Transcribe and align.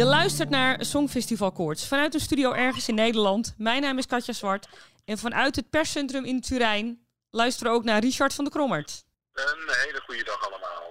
Je 0.00 0.06
luistert 0.06 0.50
naar 0.50 0.84
Songfestival 0.84 1.52
Koorts 1.52 1.86
vanuit 1.88 2.14
een 2.14 2.20
studio 2.20 2.52
ergens 2.52 2.88
in 2.88 2.94
Nederland. 2.94 3.54
Mijn 3.58 3.82
naam 3.82 3.98
is 3.98 4.06
Katja 4.06 4.32
Zwart 4.32 4.68
en 5.04 5.18
vanuit 5.18 5.56
het 5.56 5.70
perscentrum 5.70 6.24
in 6.24 6.40
Turijn 6.40 7.06
luisteren 7.30 7.72
we 7.72 7.78
ook 7.78 7.84
naar 7.84 8.00
Richard 8.00 8.34
van 8.34 8.44
de 8.44 8.50
Krommert. 8.50 9.04
Een 9.32 9.68
hele 9.68 10.00
goede 10.04 10.24
dag 10.24 10.48
allemaal. 10.48 10.82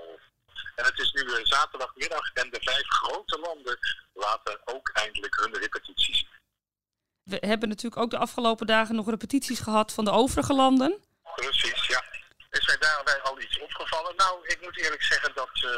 En 0.76 0.85
het 0.85 0.99
is 0.99 1.12
nu 1.12 1.22
eh, 1.22 1.45
zaterdagmiddag 1.45 2.34
en 2.34 2.49
de 2.49 2.58
vijf 2.62 2.88
grote 2.88 3.40
landen 3.40 3.77
laten 4.13 4.59
ook 4.66 4.90
eindelijk 4.94 5.35
hun 5.35 5.54
repetities. 5.54 6.27
We 7.24 7.37
hebben 7.40 7.70
natuurlijk 7.70 8.02
ook 8.02 8.12
de 8.12 8.18
afgelopen 8.18 8.68
dagen 8.68 8.96
nog 8.96 9.10
repetities 9.10 9.60
gehad 9.60 9.93
van 9.93 10.05
de 10.05 10.12
overige 10.12 10.54
landen. 10.54 11.04
Precies, 11.35 11.87
ja. 11.87 12.04
Is 12.49 12.68
mij 12.68 12.77
daarbij 12.77 13.21
al 13.21 13.41
iets 13.41 13.60
opgevallen? 13.60 14.15
Nou, 14.15 14.48
ik 14.48 14.62
moet 14.62 14.77
eerlijk 14.77 15.04
zeggen 15.04 15.32
dat 15.34 15.49
uh, 15.65 15.71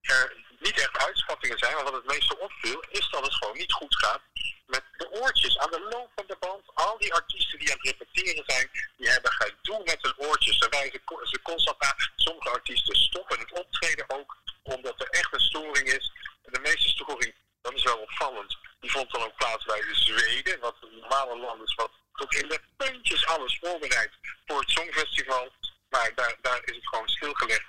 er 0.00 0.36
niet 0.58 0.80
echt 0.80 0.98
uitschattingen 0.98 1.58
zijn. 1.58 1.74
Maar 1.74 1.84
wat 1.84 1.92
het 1.92 2.06
meeste 2.06 2.38
opviel, 2.38 2.84
is 2.88 3.08
dat 3.10 3.24
het 3.24 3.34
gewoon 3.34 3.56
niet 3.56 3.72
goed 3.72 3.96
gaat 3.96 4.20
met 4.66 4.82
de 4.96 5.10
oortjes. 5.10 5.58
Aan 5.58 5.70
de 5.70 5.80
lopende 5.80 6.36
band, 6.40 6.62
al 6.74 6.98
die 6.98 7.14
artiesten 7.14 7.58
die 7.58 7.70
aan 7.72 7.78
het 7.80 7.86
repeteren 7.86 8.44
zijn, 8.46 8.70
die 8.96 9.10
hebben 9.10 9.32
gedoe 9.32 9.82
met 9.84 10.02
hun 10.02 10.14
oortjes. 10.16 10.58
Ze 10.58 11.00
ze 11.22 11.42
constant 11.42 11.80
aan. 11.82 11.94
Sommige 12.16 12.50
artiesten 12.50 12.96
stoppen 12.96 13.38
het 13.38 13.52
optreden 13.52 14.04
ook, 14.08 14.36
omdat 14.62 15.00
er 15.00 15.08
echt 15.08 15.32
een 15.32 15.40
storing 15.40 15.86
is. 15.86 16.12
En 16.44 16.52
de 16.52 16.60
meeste 16.60 16.88
storing, 16.88 17.34
dat 17.62 17.74
is 17.74 17.82
wel 17.82 17.98
opvallend, 17.98 18.58
die 18.80 18.90
vond 18.90 19.10
dan 19.12 19.22
ook 19.22 19.36
plaats 19.36 19.64
bij 19.64 19.80
de 19.80 19.94
Zweden. 19.94 20.60
Wat 20.60 20.76
een 20.80 20.98
normale 21.00 21.38
land 21.38 21.62
is, 21.62 21.74
wat 21.74 21.90
tot 22.12 22.34
in 22.34 22.48
de 22.48 22.60
puntjes 22.76 23.26
alles 23.26 23.58
voorbereidt 23.60 24.14
voor 24.46 24.60
het 24.60 24.70
Songfestival. 24.70 25.52
Maar 25.88 26.12
daar, 26.14 26.36
daar 26.40 26.60
is 26.64 26.74
het 26.74 26.88
gewoon 26.88 27.08
stilgelegd. 27.08 27.66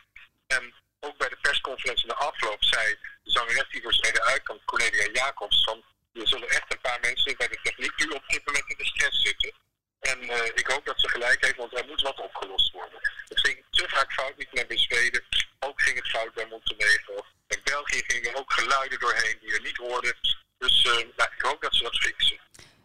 En 0.47 0.73
ook 0.99 1.17
bij 1.17 1.29
de 1.29 1.37
in 1.83 2.07
de 2.07 2.15
afloop 2.15 2.63
zei 2.63 2.97
de 3.23 3.31
zangeres 3.31 3.69
die 3.69 3.81
voor 3.81 3.93
Zweden 3.93 4.23
uitkomt, 4.23 4.65
Cornelia 4.65 5.09
Jacobs, 5.13 5.63
van 5.63 5.83
er 6.13 6.27
zullen 6.27 6.49
echt 6.49 6.73
een 6.73 6.81
paar 6.81 6.99
mensen 7.01 7.37
bij 7.37 7.47
de 7.47 7.59
techniek 7.63 7.97
nu 7.97 8.05
op 8.05 8.23
dit 8.27 8.45
moment 8.45 8.69
in 8.69 8.77
de 8.77 8.85
stress 8.85 9.21
zitten. 9.21 9.53
En 9.99 10.23
uh, 10.23 10.45
ik 10.45 10.67
hoop 10.67 10.85
dat 10.85 10.99
ze 10.99 11.09
gelijk 11.09 11.43
heeft, 11.45 11.55
want 11.55 11.77
er 11.77 11.85
moet 11.87 12.01
wat 12.01 12.19
opgelost 12.19 12.71
worden. 12.71 12.99
Het 13.27 13.39
ging 13.39 13.65
te 13.69 13.85
vaak 13.87 14.11
fout, 14.11 14.37
niet 14.37 14.49
alleen 14.51 14.67
bij 14.67 14.77
Zweden, 14.77 15.23
ook 15.59 15.81
ging 15.81 15.95
het 15.95 16.09
fout 16.09 16.33
bij 16.33 16.47
Montenegro. 16.49 17.25
In 17.47 17.61
België 17.63 18.03
gingen 18.07 18.29
er 18.31 18.37
ook 18.37 18.53
geluiden 18.53 18.99
doorheen 18.99 19.37
die 19.41 19.51
we 19.51 19.59
niet 19.63 19.77
hoorden. 19.77 20.15
Dus 20.57 20.83
nou, 20.83 21.29
ik 21.37 21.41
hoop 21.41 21.61
dat 21.61 21.75
ze 21.75 21.83
dat 21.83 21.97
fixen. 21.97 22.39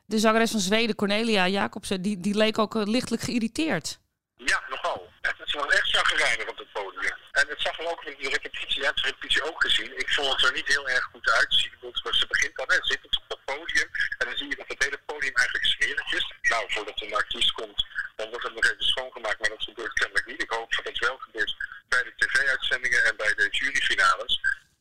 De 0.06 0.18
zangeres 0.18 0.50
van 0.50 0.60
Zweden, 0.60 0.94
Cornelia 0.94 1.48
Jacobsen, 1.48 2.02
die, 2.02 2.20
die 2.20 2.34
leek 2.34 2.58
ook 2.58 2.74
lichtelijk 2.74 3.22
geïrriteerd. 3.22 3.98
Ja, 4.36 4.62
nogal. 4.68 5.12
Het 5.20 5.52
was 5.52 5.66
echt 5.66 5.88
chagrijnig 5.88 6.48
op 6.48 6.58
het 6.58 6.72
podium. 6.72 7.16
En 7.32 7.48
het 7.48 7.60
zag 7.60 7.78
er 7.78 7.90
ook 7.90 8.04
in 8.04 8.16
de 8.18 8.28
repetitie, 8.28 8.80
je 8.80 8.84
hebt 8.84 9.02
de 9.02 9.08
repetitie 9.08 9.42
ook 9.42 9.62
het 10.22 10.44
er 10.44 10.52
niet 10.52 10.66
heel 10.66 10.88
erg 10.88 11.04
goed 11.04 11.30
uitzien. 11.30 11.72
Want 11.80 12.16
ze 12.16 12.26
begint 12.26 12.56
dan, 12.56 12.66
hè, 12.68 12.78
zit 12.80 13.04
op 13.04 13.24
het 13.28 13.44
podium. 13.44 13.88
En 14.18 14.26
dan 14.26 14.36
zie 14.36 14.48
je 14.48 14.56
dat 14.56 14.68
het 14.68 14.84
hele 14.84 15.00
podium 15.06 15.34
eigenlijk 15.34 15.66
smerig 15.66 16.12
is. 16.12 16.32
Nou, 16.42 16.72
voordat 16.72 17.00
een 17.00 17.14
artiest 17.14 17.52
komt, 17.52 17.86
dan 18.16 18.28
wordt 18.28 18.44
het 18.44 18.54
nog 18.54 18.64
even 18.64 18.84
schoongemaakt. 18.84 19.40
Maar 19.40 19.48
dat 19.48 19.62
gebeurt 19.62 19.92
kennelijk 19.92 20.26
niet. 20.26 20.42
Ik 20.42 20.50
hoop 20.50 20.74
dat 20.74 20.84
het 20.84 20.98
wel 20.98 21.18
gebeurt 21.18 21.56
bij 21.88 22.02
de 22.02 22.12
tv-uitzendingen 22.16 23.04
en 23.04 23.16
bij 23.16 23.34
de 23.34 23.48
juryfinales. 23.50 24.40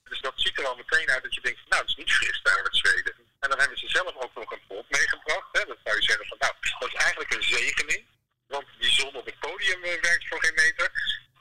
Dus 0.09 0.21
dat 0.21 0.33
ziet 0.35 0.57
er 0.59 0.67
al 0.67 0.75
meteen 0.75 1.09
uit 1.09 1.23
dat 1.23 1.33
je 1.33 1.41
denkt, 1.41 1.59
nou, 1.69 1.81
het 1.81 1.89
is 1.89 1.95
niet 1.95 2.13
fris 2.13 2.41
daar 2.41 2.63
met 2.63 2.75
Zweden. 2.75 3.13
En 3.39 3.49
dan 3.49 3.59
hebben 3.59 3.77
ze 3.77 3.89
zelf 3.89 4.15
ook 4.15 4.35
nog 4.35 4.51
een 4.51 4.67
pop 4.67 4.85
meegebracht. 4.89 5.49
Hè. 5.51 5.65
Dat 5.65 5.77
zou 5.83 5.95
je 5.95 6.03
zeggen 6.03 6.25
van, 6.27 6.37
nou, 6.39 6.53
dat 6.79 6.89
is 6.89 6.95
eigenlijk 6.95 7.33
een 7.33 7.43
zegening. 7.43 8.05
Want 8.47 8.67
die 8.79 8.91
zon 8.91 9.15
op 9.15 9.25
het 9.25 9.39
podium 9.39 9.81
werkt 9.81 10.27
voor 10.27 10.43
geen 10.43 10.53
meter. 10.53 10.91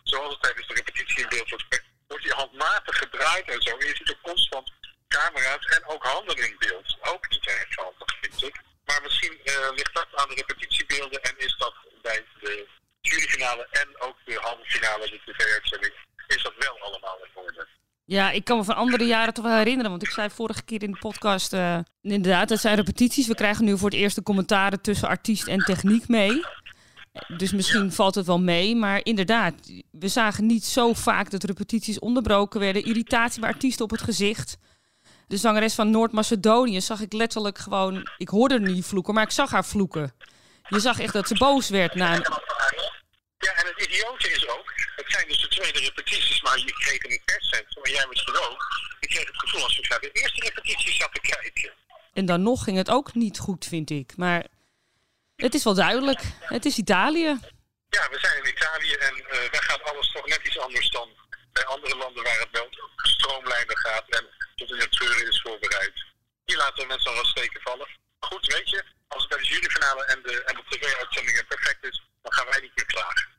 Zoals 0.03 0.33
het 0.33 0.43
tijdens 0.43 0.67
de 0.67 0.75
repetitie 0.75 1.23
in 1.23 1.29
beeld 1.29 1.51
wordt, 1.51 1.83
wordt 2.07 2.23
die 2.25 2.33
handmatig 2.33 2.99
gedraaid 2.99 3.49
en 3.49 3.63
zo. 3.63 3.77
En 3.77 3.87
je 3.87 3.97
ziet 3.97 4.09
er 4.09 4.19
constant 4.23 4.73
camera's 5.09 5.67
en 5.67 5.85
ook 5.87 6.05
handen 6.05 6.37
in 6.37 6.57
beeld. 6.59 6.97
Ook 7.01 7.31
niet 7.31 7.47
erg 7.47 7.77
handig, 7.77 8.17
vind 8.21 8.43
ik. 8.43 8.61
Maar 8.85 9.03
misschien 9.03 9.41
uh, 9.45 9.69
ligt 9.75 9.95
dat 9.95 10.09
aan 10.15 10.29
de 10.29 10.35
repetitiebeelden 10.35 11.23
en 11.23 11.39
is 11.39 11.57
dat 11.59 11.75
bij 12.03 12.25
de 12.41 12.69
juryfinale 13.01 13.67
en 13.71 14.01
ook 14.01 14.17
de 14.25 14.39
halve 14.41 14.65
finale, 14.65 15.11
de 15.11 15.33
tv-uitzending, 15.33 15.95
is 16.27 16.43
dat 16.43 16.55
wel 16.59 16.81
allemaal 16.81 17.19
in 17.25 17.31
orde. 17.35 17.69
Ja, 18.13 18.31
ik 18.31 18.45
kan 18.45 18.57
me 18.57 18.65
van 18.65 18.77
andere 18.77 19.05
jaren 19.05 19.35
toch 19.35 19.45
wel 19.45 19.57
herinneren. 19.57 19.91
Want 19.91 20.03
ik 20.03 20.11
zei 20.11 20.31
vorige 20.31 20.63
keer 20.63 20.83
in 20.83 20.91
de 20.91 20.99
podcast, 20.99 21.53
uh, 21.53 21.79
inderdaad, 22.03 22.49
dat 22.49 22.61
zijn 22.61 22.77
repetities. 22.77 23.27
We 23.27 23.35
krijgen 23.35 23.65
nu 23.65 23.79
voor 23.79 23.91
het 23.91 23.99
eerst 23.99 24.17
de 24.17 24.23
commentaren 24.23 24.81
tussen 24.81 25.09
artiest 25.09 25.47
en 25.47 25.59
techniek 25.59 26.09
mee. 26.09 26.45
Dus 27.37 27.53
misschien 27.53 27.93
valt 27.93 28.15
het 28.15 28.27
wel 28.27 28.41
mee. 28.41 28.77
Maar 28.77 29.01
inderdaad, 29.03 29.55
we 29.91 30.09
zagen 30.09 30.47
niet 30.47 30.65
zo 30.65 30.93
vaak 30.93 31.31
dat 31.31 31.45
repetities 31.45 31.99
onderbroken 31.99 32.61
werden. 32.61 32.85
Irritatie 32.85 33.41
bij 33.41 33.51
artiesten 33.51 33.85
op 33.85 33.91
het 33.91 34.03
gezicht. 34.03 34.59
De 35.27 35.37
zangeres 35.37 35.75
van 35.75 35.91
Noord-Macedonië 35.91 36.81
zag 36.81 37.01
ik 37.01 37.13
letterlijk 37.13 37.59
gewoon... 37.59 38.11
Ik 38.17 38.29
hoorde 38.29 38.55
er 38.55 38.61
niet 38.61 38.85
vloeken, 38.85 39.15
maar 39.15 39.25
ik 39.25 39.31
zag 39.31 39.51
haar 39.51 39.65
vloeken. 39.65 40.15
Je 40.69 40.81
zag 40.81 41.01
echt 41.01 41.13
dat 41.13 41.29
ze 41.29 41.35
boos 41.35 41.69
werd 41.69 41.95
na 41.95 42.15
een... 42.15 42.27
Ja, 43.39 43.53
en 43.53 43.67
het 43.67 43.87
idiote 43.87 44.31
is 44.31 44.49
ook... 44.49 44.73
Het 44.97 45.11
zijn 45.11 45.29
dus 45.29 45.41
de 45.41 45.49
tweede 45.49 45.79
repetities, 45.79 46.43
maar 46.43 46.59
je 46.59 46.73
kreeg 46.73 47.03
een 47.05 47.21
perscentrum. 47.25 47.82
En 47.82 47.82
jij 47.93 48.07
misschien 48.09 48.37
ook. 48.37 48.67
Ik 49.01 49.09
kreeg 49.09 49.27
het 49.27 49.39
gevoel 49.39 49.63
alsof 49.63 49.85
ik 49.85 49.91
naar 49.91 50.01
de 50.01 50.13
eerste 50.13 50.41
repetitie 50.41 50.95
zat 50.95 51.15
te 51.15 51.21
kijken. 51.21 51.73
En 52.13 52.27
dan 52.27 52.43
nog 52.43 52.65
ging 52.65 52.77
het 52.77 52.91
ook 52.91 53.15
niet 53.15 53.39
goed, 53.39 53.67
vind 53.67 53.91
ik. 53.91 54.17
Maar 54.17 54.47
het 55.37 55.55
is 55.55 55.65
wel 55.65 55.75
duidelijk. 55.75 56.21
Het 56.41 56.65
is 56.65 56.77
Italië. 56.77 57.39
Ja, 57.89 58.09
we 58.09 58.19
zijn 58.19 58.45
in 58.45 58.51
Italië 58.51 58.93
en 58.93 59.15
uh, 59.19 59.51
daar 59.51 59.63
gaat 59.63 59.83
alles 59.83 60.13
toch 60.13 60.27
net 60.27 60.41
iets 60.47 60.59
anders 60.59 60.91
dan 60.91 61.09
bij 61.53 61.65
andere 61.65 61.97
landen 61.97 62.23
waar 62.23 62.39
het 62.39 62.51
wel 62.51 62.69
stroomlijnen 62.97 63.79
gaat 63.79 64.09
en 64.09 64.27
tot 64.55 64.71
in 64.71 64.79
het 64.79 64.93
treuren 64.93 65.29
is 65.29 65.41
voorbereid. 65.41 66.05
Hier 66.45 66.57
laten 66.57 66.87
mensen 66.87 67.11
al 67.11 67.17
wat 67.17 67.27
steken 67.27 67.61
vallen. 67.61 67.89
Maar 68.19 68.31
goed, 68.31 68.47
weet 68.47 68.69
je, 68.69 68.85
als 69.09 69.23
het 69.23 69.31
bij 69.31 69.39
de 69.39 69.45
juryfinale 69.45 70.05
en 70.05 70.23
de, 70.23 70.43
en 70.45 70.55
de 70.55 70.77
tv-uitzendingen 70.77 71.47
perfect 71.47 71.85
is, 71.85 72.03
dan 72.23 72.33
gaan 72.33 72.47
wij 72.47 72.61
niet 72.61 72.73
meer 72.75 72.87
klagen. 72.87 73.32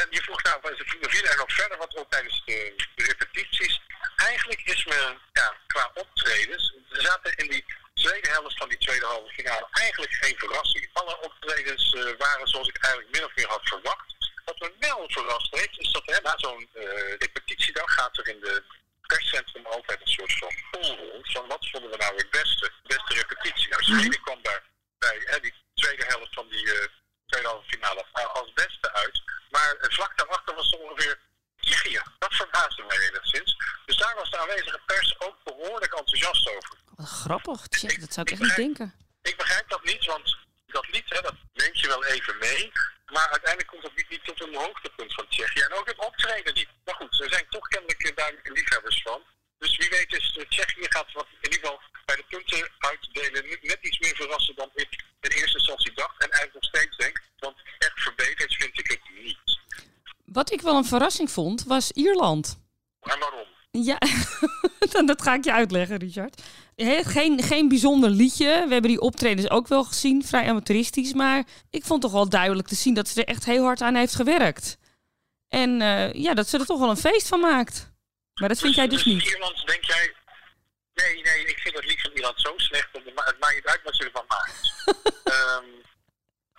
En 0.00 0.06
je 0.10 0.22
vroeg 0.22 0.42
nou, 0.42 0.60
viel 1.00 1.24
er 1.24 1.36
nog 1.36 1.52
verder 1.52 1.78
wat 1.78 1.94
op 1.94 2.10
tijdens 2.10 2.42
de, 2.44 2.74
repetities? 2.94 3.80
Eigenlijk 4.16 4.60
is 4.64 4.84
me, 4.84 5.16
ja, 5.32 5.56
qua 5.66 5.90
optredens, 5.94 6.74
we 6.88 7.00
zaten 7.00 7.36
in 7.36 7.48
die 7.48 7.64
tweede 7.94 8.28
helft 8.28 8.56
van 8.56 8.68
die 8.68 8.78
tweede 8.78 9.06
halve 9.06 9.32
finale 9.32 9.66
eigenlijk 9.70 10.12
geen 10.12 10.38
verrassing. 10.38 10.90
Alle 10.92 11.20
optredens 11.20 11.92
uh, 11.92 12.10
waren 12.18 12.48
zoals 12.48 12.68
ik 12.68 12.76
eigenlijk 12.76 13.14
min 13.14 13.24
of 13.24 13.36
meer 13.36 13.48
had 13.48 13.68
verwacht. 13.68 14.14
Wat 14.44 14.58
me 14.60 14.72
wel 14.78 15.04
verrast 15.08 15.54
heeft, 15.54 15.78
is 15.78 15.92
dat 15.92 16.02
hè, 16.06 16.20
na 16.20 16.34
zo'n 16.36 16.68
uh, 16.74 16.84
repetitiedag 17.18 17.94
gaat 17.94 18.18
er 18.18 18.28
in 18.28 18.40
de 18.40 18.64
perscentrum 19.06 19.66
altijd 19.66 20.00
een 20.00 20.16
soort 20.18 20.32
van 20.38 20.54
poll 20.70 21.10
rond. 21.10 21.32
Van 21.32 21.46
wat 21.46 21.68
vonden 21.70 21.90
we 21.90 21.96
nou 21.96 22.16
het 22.16 22.30
beste, 22.30 22.70
beste 22.82 23.14
repetitie? 23.14 23.68
Nou, 23.68 23.82
Zweden 23.82 24.20
kwam 24.20 24.42
daar 24.42 24.62
bij 24.98 25.22
hè, 25.24 25.40
die 25.40 25.54
tweede 25.74 26.04
helft 26.04 26.34
van 26.34 26.48
die 26.48 26.66
uh, 26.66 26.86
tweede 27.26 27.48
halve 27.48 27.68
finale 27.68 28.04
als 28.12 28.52
beste 28.52 28.92
uit. 28.92 29.22
Maar 29.62 29.90
vlak 29.90 30.18
daarachter 30.18 30.54
was 30.54 30.70
het 30.70 30.80
ongeveer 30.80 31.18
Tsjechië. 31.60 32.02
Dat 32.18 32.34
verbaasde 32.34 32.84
mij 32.88 32.98
enigszins. 33.08 33.56
Dus 33.86 33.96
daar 33.96 34.14
was 34.14 34.30
de 34.30 34.38
aanwezige 34.38 34.80
pers 34.86 35.20
ook 35.20 35.36
behoorlijk 35.44 35.94
enthousiast 35.94 36.48
over. 36.48 36.76
Wat 36.96 37.08
grappig, 37.08 37.66
Tjech, 37.66 37.98
dat 37.98 38.12
zou 38.12 38.26
ik, 38.26 38.32
ik 38.32 38.40
echt 38.40 38.48
niet 38.48 38.56
denken. 38.56 38.94
Ik 39.22 39.36
begrijp 39.36 39.68
dat 39.68 39.84
niet, 39.84 40.04
want 40.04 40.36
dat 40.66 40.88
lied, 40.92 41.08
hè, 41.08 41.20
dat 41.20 41.34
neemt 41.52 41.80
je 41.80 41.86
wel 41.86 42.04
even 42.04 42.36
mee. 42.38 42.72
Maar 43.06 43.28
uiteindelijk 43.30 43.70
komt 43.70 43.82
dat 43.82 43.92
lied 43.96 44.10
niet 44.10 44.24
tot 44.24 44.42
een 44.42 44.54
hoogtepunt 44.54 45.14
van 45.14 45.28
Tsjechië. 45.28 45.60
En 45.60 45.72
ook 45.72 45.86
het 45.86 46.06
optreden 46.06 46.54
niet. 46.54 46.68
Maar 46.84 46.94
goed, 46.94 47.20
er 47.20 47.32
zijn 47.32 47.46
toch 47.50 47.68
kennelijk 47.68 48.16
duidelijke 48.16 48.52
liefhebbers 48.52 49.02
van. 49.02 49.22
Dus 49.58 49.76
wie 49.76 49.90
weet 49.90 50.12
is 50.12 50.38
Tsjechië 50.48 50.86
gaat 50.88 51.12
wat 51.12 51.26
in 51.40 51.52
ieder 51.52 51.58
geval 51.58 51.80
bij 52.04 52.16
de 52.16 52.24
punten 52.28 52.70
uitdelen 52.78 53.58
net 53.62 53.78
iets 53.80 53.98
meer 53.98 54.16
verrassen 54.16 54.54
dan 54.54 54.70
ik 54.74 55.04
in 55.20 55.30
eerste 55.30 55.58
instantie 55.58 55.92
dacht. 55.92 56.22
En 56.22 56.30
eigenlijk 56.30 56.54
nog 56.54 56.64
steeds 56.64 56.96
denk. 56.96 57.22
Want 57.38 57.56
echt 57.78 58.00
verbeterd 58.00 58.54
vind 58.54 58.78
ik 58.78 58.90
het 58.90 59.00
niet. 59.22 59.60
Wat 60.24 60.50
ik 60.62 60.68
wel 60.68 60.76
een 60.76 60.84
verrassing 60.84 61.30
vond, 61.30 61.64
was 61.64 61.92
Ierland. 61.92 62.58
En 63.00 63.18
waarom? 63.18 63.46
Ja, 63.70 63.98
dat, 65.06 65.22
ga 65.22 65.34
ik 65.34 65.44
je 65.44 65.52
uitleggen, 65.52 65.96
Richard. 65.96 66.42
He, 66.74 67.04
geen, 67.04 67.42
geen 67.42 67.68
bijzonder 67.68 68.10
liedje. 68.10 68.46
We 68.46 68.72
hebben 68.72 68.90
die 68.90 69.00
optredens 69.00 69.50
ook 69.50 69.68
wel 69.68 69.84
gezien, 69.84 70.24
vrij 70.24 70.48
amateuristisch. 70.48 71.12
Maar 71.12 71.44
ik 71.70 71.84
vond 71.84 72.02
toch 72.02 72.12
wel 72.12 72.28
duidelijk 72.28 72.68
te 72.68 72.74
zien 72.74 72.94
dat 72.94 73.08
ze 73.08 73.20
er 73.24 73.28
echt 73.28 73.44
heel 73.44 73.64
hard 73.64 73.80
aan 73.80 73.94
heeft 73.94 74.14
gewerkt. 74.14 74.78
En 75.48 75.80
uh, 75.80 76.12
ja, 76.12 76.34
dat 76.34 76.48
ze 76.48 76.58
er 76.58 76.66
toch 76.66 76.78
wel 76.78 76.90
een 76.90 76.96
feest 76.96 77.28
van 77.28 77.40
maakt. 77.40 77.92
Maar 78.34 78.48
dat 78.48 78.58
vind 78.58 78.74
jij 78.74 78.88
dus 78.88 79.04
niet. 79.04 79.22
Ierland, 79.22 79.66
denk 79.66 79.84
jij... 79.84 80.14
Nee, 80.94 81.22
nee, 81.22 81.46
ik 81.46 81.58
vind 81.58 81.74
dat 81.74 81.84
lied 81.84 82.00
van 82.00 82.10
Ierland 82.12 82.40
zo 82.40 82.52
slecht. 82.56 82.88
Het 82.92 83.14
maakt 83.14 83.54
niet 83.54 83.66
uit 83.66 83.80
wat 83.84 83.96
ze 83.96 84.04
ervan 84.04 84.24
maakt. 84.28 84.72
um, 85.24 85.82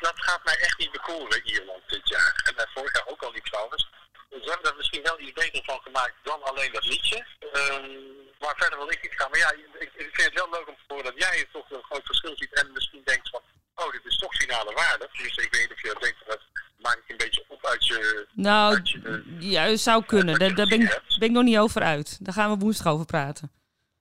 dat 0.04 0.18
gaat 0.28 0.44
mij 0.44 0.58
echt 0.68 0.78
niet 0.78 0.92
bekoren, 0.92 1.42
Ierland, 1.44 1.84
dit 1.88 2.10
jaar. 2.10 2.34
En 2.48 2.54
uh, 2.58 2.74
vorig 2.74 2.94
jaar 2.94 3.08
ook 3.08 3.24
al 3.24 3.32
niet 3.32 3.46
trouwens. 3.46 3.90
Ze 4.30 4.50
hebben 4.52 4.70
er 4.72 4.78
misschien 4.78 5.04
wel 5.04 5.20
iets 5.20 5.34
beter 5.34 5.64
van 5.64 5.80
gemaakt 5.84 6.16
dan 6.24 6.44
alleen 6.44 6.72
dat 6.72 6.86
liedje. 6.86 7.26
Um, 7.54 8.14
maar 8.40 8.56
verder 8.58 8.78
wil 8.78 8.92
ik 8.92 9.02
niet 9.02 9.16
gaan. 9.18 9.30
Maar 9.30 9.40
ja, 9.40 9.52
ik, 9.52 9.92
ik, 9.96 10.10
vind 10.12 10.30
het 10.30 10.40
wel 10.42 10.50
leuk 10.50 10.68
om 10.68 10.76
te 10.76 10.94
horen 10.94 11.06
dat 11.06 11.24
jij 11.24 11.48
toch 11.52 11.72
een 11.72 11.84
groot 11.90 12.06
verschil 12.06 12.36
ziet. 12.36 12.54
En 12.54 12.72
misschien 12.74 13.02
denkt 13.04 13.30
van, 13.30 13.42
oh, 13.76 13.92
dit 13.92 14.06
is 14.06 14.18
toch 14.18 14.36
finale 14.36 14.74
waarde. 14.74 15.10
Dus 15.12 15.36
ik 15.36 15.52
weet 15.54 15.62
niet 15.62 15.72
of 15.72 15.82
je 15.82 15.88
dat 15.94 16.02
denkt, 16.02 16.20
dat 16.28 16.42
maak 16.78 16.98
ik 16.98 17.10
een 17.10 17.18
beetje 17.18 17.46
op 17.48 17.66
uit 17.66 17.86
je... 17.86 18.28
Nou, 18.34 18.76
uit 18.76 18.90
je, 18.90 19.24
ja, 19.40 19.76
zou 19.76 20.06
kunnen. 20.06 20.40
Daar, 20.40 20.56
daar 20.56 20.68
ben, 20.68 20.82
ik, 20.82 21.02
ben 21.20 21.28
ik 21.30 21.32
nog 21.32 21.44
niet 21.44 21.58
over 21.58 21.82
uit. 21.82 22.26
Daar 22.26 22.34
gaan 22.34 22.52
we 22.52 22.58
woensdag 22.58 22.94
over 22.94 23.06
praten. 23.06 23.52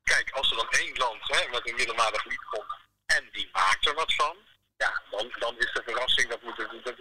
Kijk, 0.04 0.30
als 0.30 0.50
er 0.50 0.56
dan 0.56 0.70
één 0.70 0.96
land 0.96 1.20
hè, 1.22 1.48
met 1.50 1.68
een 1.68 1.74
middelmatig 1.74 2.24
lied 2.24 2.44
komt 2.50 2.74
en 3.06 3.28
die 3.32 3.48
maakt 3.52 3.86
er 3.86 3.94
wat 3.94 4.14
van 4.14 4.36
ja, 4.84 4.92
dan, 5.10 5.26
dan 5.38 5.54
is 5.58 5.72
de 5.72 5.82
verrassing, 5.84 6.28
dat 6.28 6.42
moet 6.42 6.58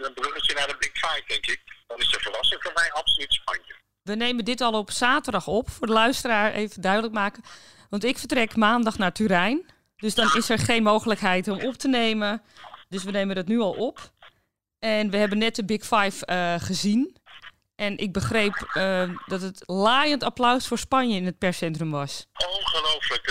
een 0.07 0.13
bruggetje 0.13 0.53
naar 0.55 0.67
de 0.67 0.75
Big 0.79 0.91
Five, 0.91 1.23
denk 1.27 1.45
ik. 1.45 1.61
Dan 1.87 1.97
is 1.97 2.09
de 2.09 2.19
verrassing 2.19 2.61
voor 2.63 2.71
mij 2.75 2.91
absoluut 2.91 3.33
Spanje. 3.33 3.75
We 4.01 4.15
nemen 4.15 4.45
dit 4.45 4.61
al 4.61 4.73
op 4.73 4.91
zaterdag 4.91 5.47
op, 5.47 5.69
voor 5.69 5.87
de 5.87 5.93
luisteraar 5.93 6.51
even 6.53 6.81
duidelijk 6.81 7.13
maken. 7.13 7.43
Want 7.89 8.03
ik 8.03 8.17
vertrek 8.17 8.55
maandag 8.55 8.97
naar 8.97 9.13
Turijn. 9.13 9.65
Dus 9.95 10.15
dan 10.15 10.35
is 10.35 10.49
er 10.49 10.59
geen 10.59 10.83
mogelijkheid 10.83 11.47
om 11.47 11.59
op 11.61 11.73
te 11.73 11.87
nemen. 11.87 12.41
Dus 12.89 13.03
we 13.03 13.11
nemen 13.11 13.35
dat 13.35 13.47
nu 13.47 13.59
al 13.59 13.73
op. 13.73 14.11
En 14.79 15.09
we 15.09 15.17
hebben 15.17 15.37
net 15.37 15.55
de 15.55 15.65
Big 15.65 15.81
Five 15.81 16.27
uh, 16.29 16.55
gezien. 16.57 17.17
En 17.75 17.97
ik 17.97 18.13
begreep 18.13 18.71
uh, 18.73 19.09
dat 19.25 19.41
het 19.41 19.63
laaiend 19.65 20.23
applaus 20.23 20.67
voor 20.67 20.77
Spanje 20.77 21.15
in 21.15 21.25
het 21.25 21.37
perscentrum 21.37 21.91
was. 21.91 22.27
Ongelooflijk. 22.33 23.30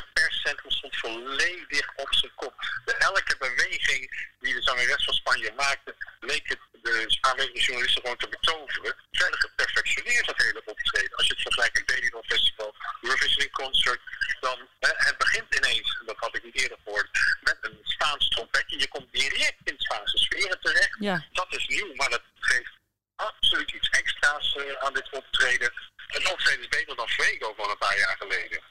Volledig 1.13 1.93
op 1.97 2.15
zijn 2.15 2.33
kop. 2.35 2.55
De 2.85 2.95
elke 2.95 3.37
beweging 3.39 4.29
die 4.41 4.55
de 4.55 4.63
zangeres 4.63 5.05
van 5.05 5.15
Spanje 5.15 5.53
maakte, 5.57 5.95
leek 6.21 6.49
het 6.49 6.59
de 6.83 7.19
aanwezige 7.21 7.61
journalisten 7.61 8.03
gewoon 8.03 8.17
te 8.17 8.29
betoveren. 8.29 8.95
Verder 9.11 9.41
geperfectioneerd 9.41 10.27
dat 10.27 10.43
hele 10.43 10.63
optreden. 10.65 11.17
Als 11.17 11.27
je 11.27 11.33
het 11.33 11.43
vergelijkt 11.43 11.75
met 11.75 11.87
Benidorm 11.87 12.25
Festival, 12.25 12.75
Eurovision 13.01 13.51
Concert, 13.51 14.01
dan 14.41 14.69
hè, 14.79 14.91
het 14.95 15.19
begint 15.19 15.55
ineens, 15.55 16.03
dat 16.07 16.17
had 16.17 16.37
ik 16.37 16.45
niet 16.45 16.61
eerder 16.61 16.79
gehoord, 16.85 17.09
met 17.41 17.59
een 17.61 17.79
Spaans 17.83 18.29
trompetje. 18.29 18.79
Je 18.79 18.89
komt 18.89 19.13
direct 19.13 19.61
in 19.65 19.75
Spaanse 19.79 20.19
sferen 20.19 20.61
terecht. 20.61 20.97
Ja. 20.99 21.25
Dat 21.33 21.57
is 21.57 21.67
nieuw, 21.67 21.95
maar 21.95 22.11
dat 22.11 22.23
geeft 22.39 22.79
absoluut 23.17 23.73
iets 23.73 23.89
extra's 23.89 24.55
uh, 24.55 24.73
aan 24.73 24.95
dit 24.95 25.11
optreden. 25.11 25.73
Het 26.07 26.33
optreden 26.33 26.61
is 26.61 26.69
beter 26.69 26.97
dan 26.97 27.09
Fuego 27.09 27.55
van 27.57 27.71
een 27.71 27.79
paar 27.79 27.99
jaar 27.99 28.17
geleden. 28.19 28.63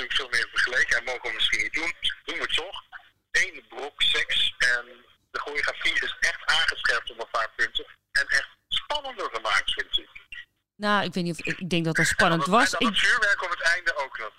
Natuurlijk 0.00 0.20
veel 0.20 0.40
meer 0.40 0.48
vergeleken 0.50 0.96
en 0.96 1.04
mogen 1.04 1.28
we 1.28 1.34
misschien 1.34 1.62
niet 1.62 1.72
doen. 1.72 1.92
Doen 2.24 2.36
we 2.36 2.42
het 2.42 2.54
toch. 2.54 2.82
Eén 3.30 3.64
brok 3.68 4.02
seks 4.02 4.54
en 4.58 4.84
de 5.30 5.38
choreografie 5.38 5.94
is 5.94 6.16
echt 6.20 6.44
aangescherpt 6.44 7.10
op 7.10 7.20
een 7.20 7.30
paar 7.30 7.50
punten. 7.56 7.86
En 8.12 8.26
echt 8.26 8.48
spannender 8.68 9.28
gemaakt, 9.32 9.72
vind 9.72 9.98
ik. 9.98 10.08
Nou, 10.76 11.04
ik 11.04 11.14
weet 11.14 11.24
niet 11.24 11.38
of 11.38 11.46
ik 11.46 11.70
denk 11.70 11.84
dat 11.84 11.96
dat 11.96 12.06
spannend 12.06 12.44
en 12.44 12.50
was. 12.50 12.76
En 12.76 12.86
het 12.86 12.98
vuurwerk 12.98 13.42
op 13.42 13.50
het 13.50 13.60
einde 13.60 13.96
ook 13.96 14.18
nog. 14.18 14.32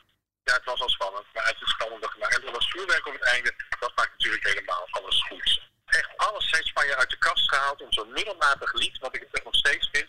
Ja, 0.43 0.53
het 0.53 0.65
was 0.65 0.81
al 0.81 0.89
spannend, 0.89 1.25
maar 1.33 1.45
het 1.45 1.61
is 1.61 1.69
spannender 1.69 2.09
gemaakt. 2.09 2.39
En 2.39 2.53
dat 2.53 2.65
vuurwerk 2.65 3.07
op 3.07 3.13
het 3.13 3.23
einde, 3.23 3.53
dat 3.79 3.95
maakt 3.95 4.11
natuurlijk 4.11 4.47
helemaal 4.47 4.87
alles 4.91 5.23
goed 5.23 5.69
echt 5.85 6.17
alles 6.17 6.51
heeft 6.51 6.67
Spanje 6.67 6.95
uit 6.95 7.09
de 7.09 7.17
kast 7.17 7.49
gehaald 7.49 7.81
om 7.81 7.93
zo'n 7.93 8.11
middelmatig 8.11 8.73
lied, 8.73 8.97
wat 8.99 9.15
ik 9.15 9.27
het 9.31 9.43
nog 9.43 9.55
steeds 9.55 9.89
vind, 9.91 10.07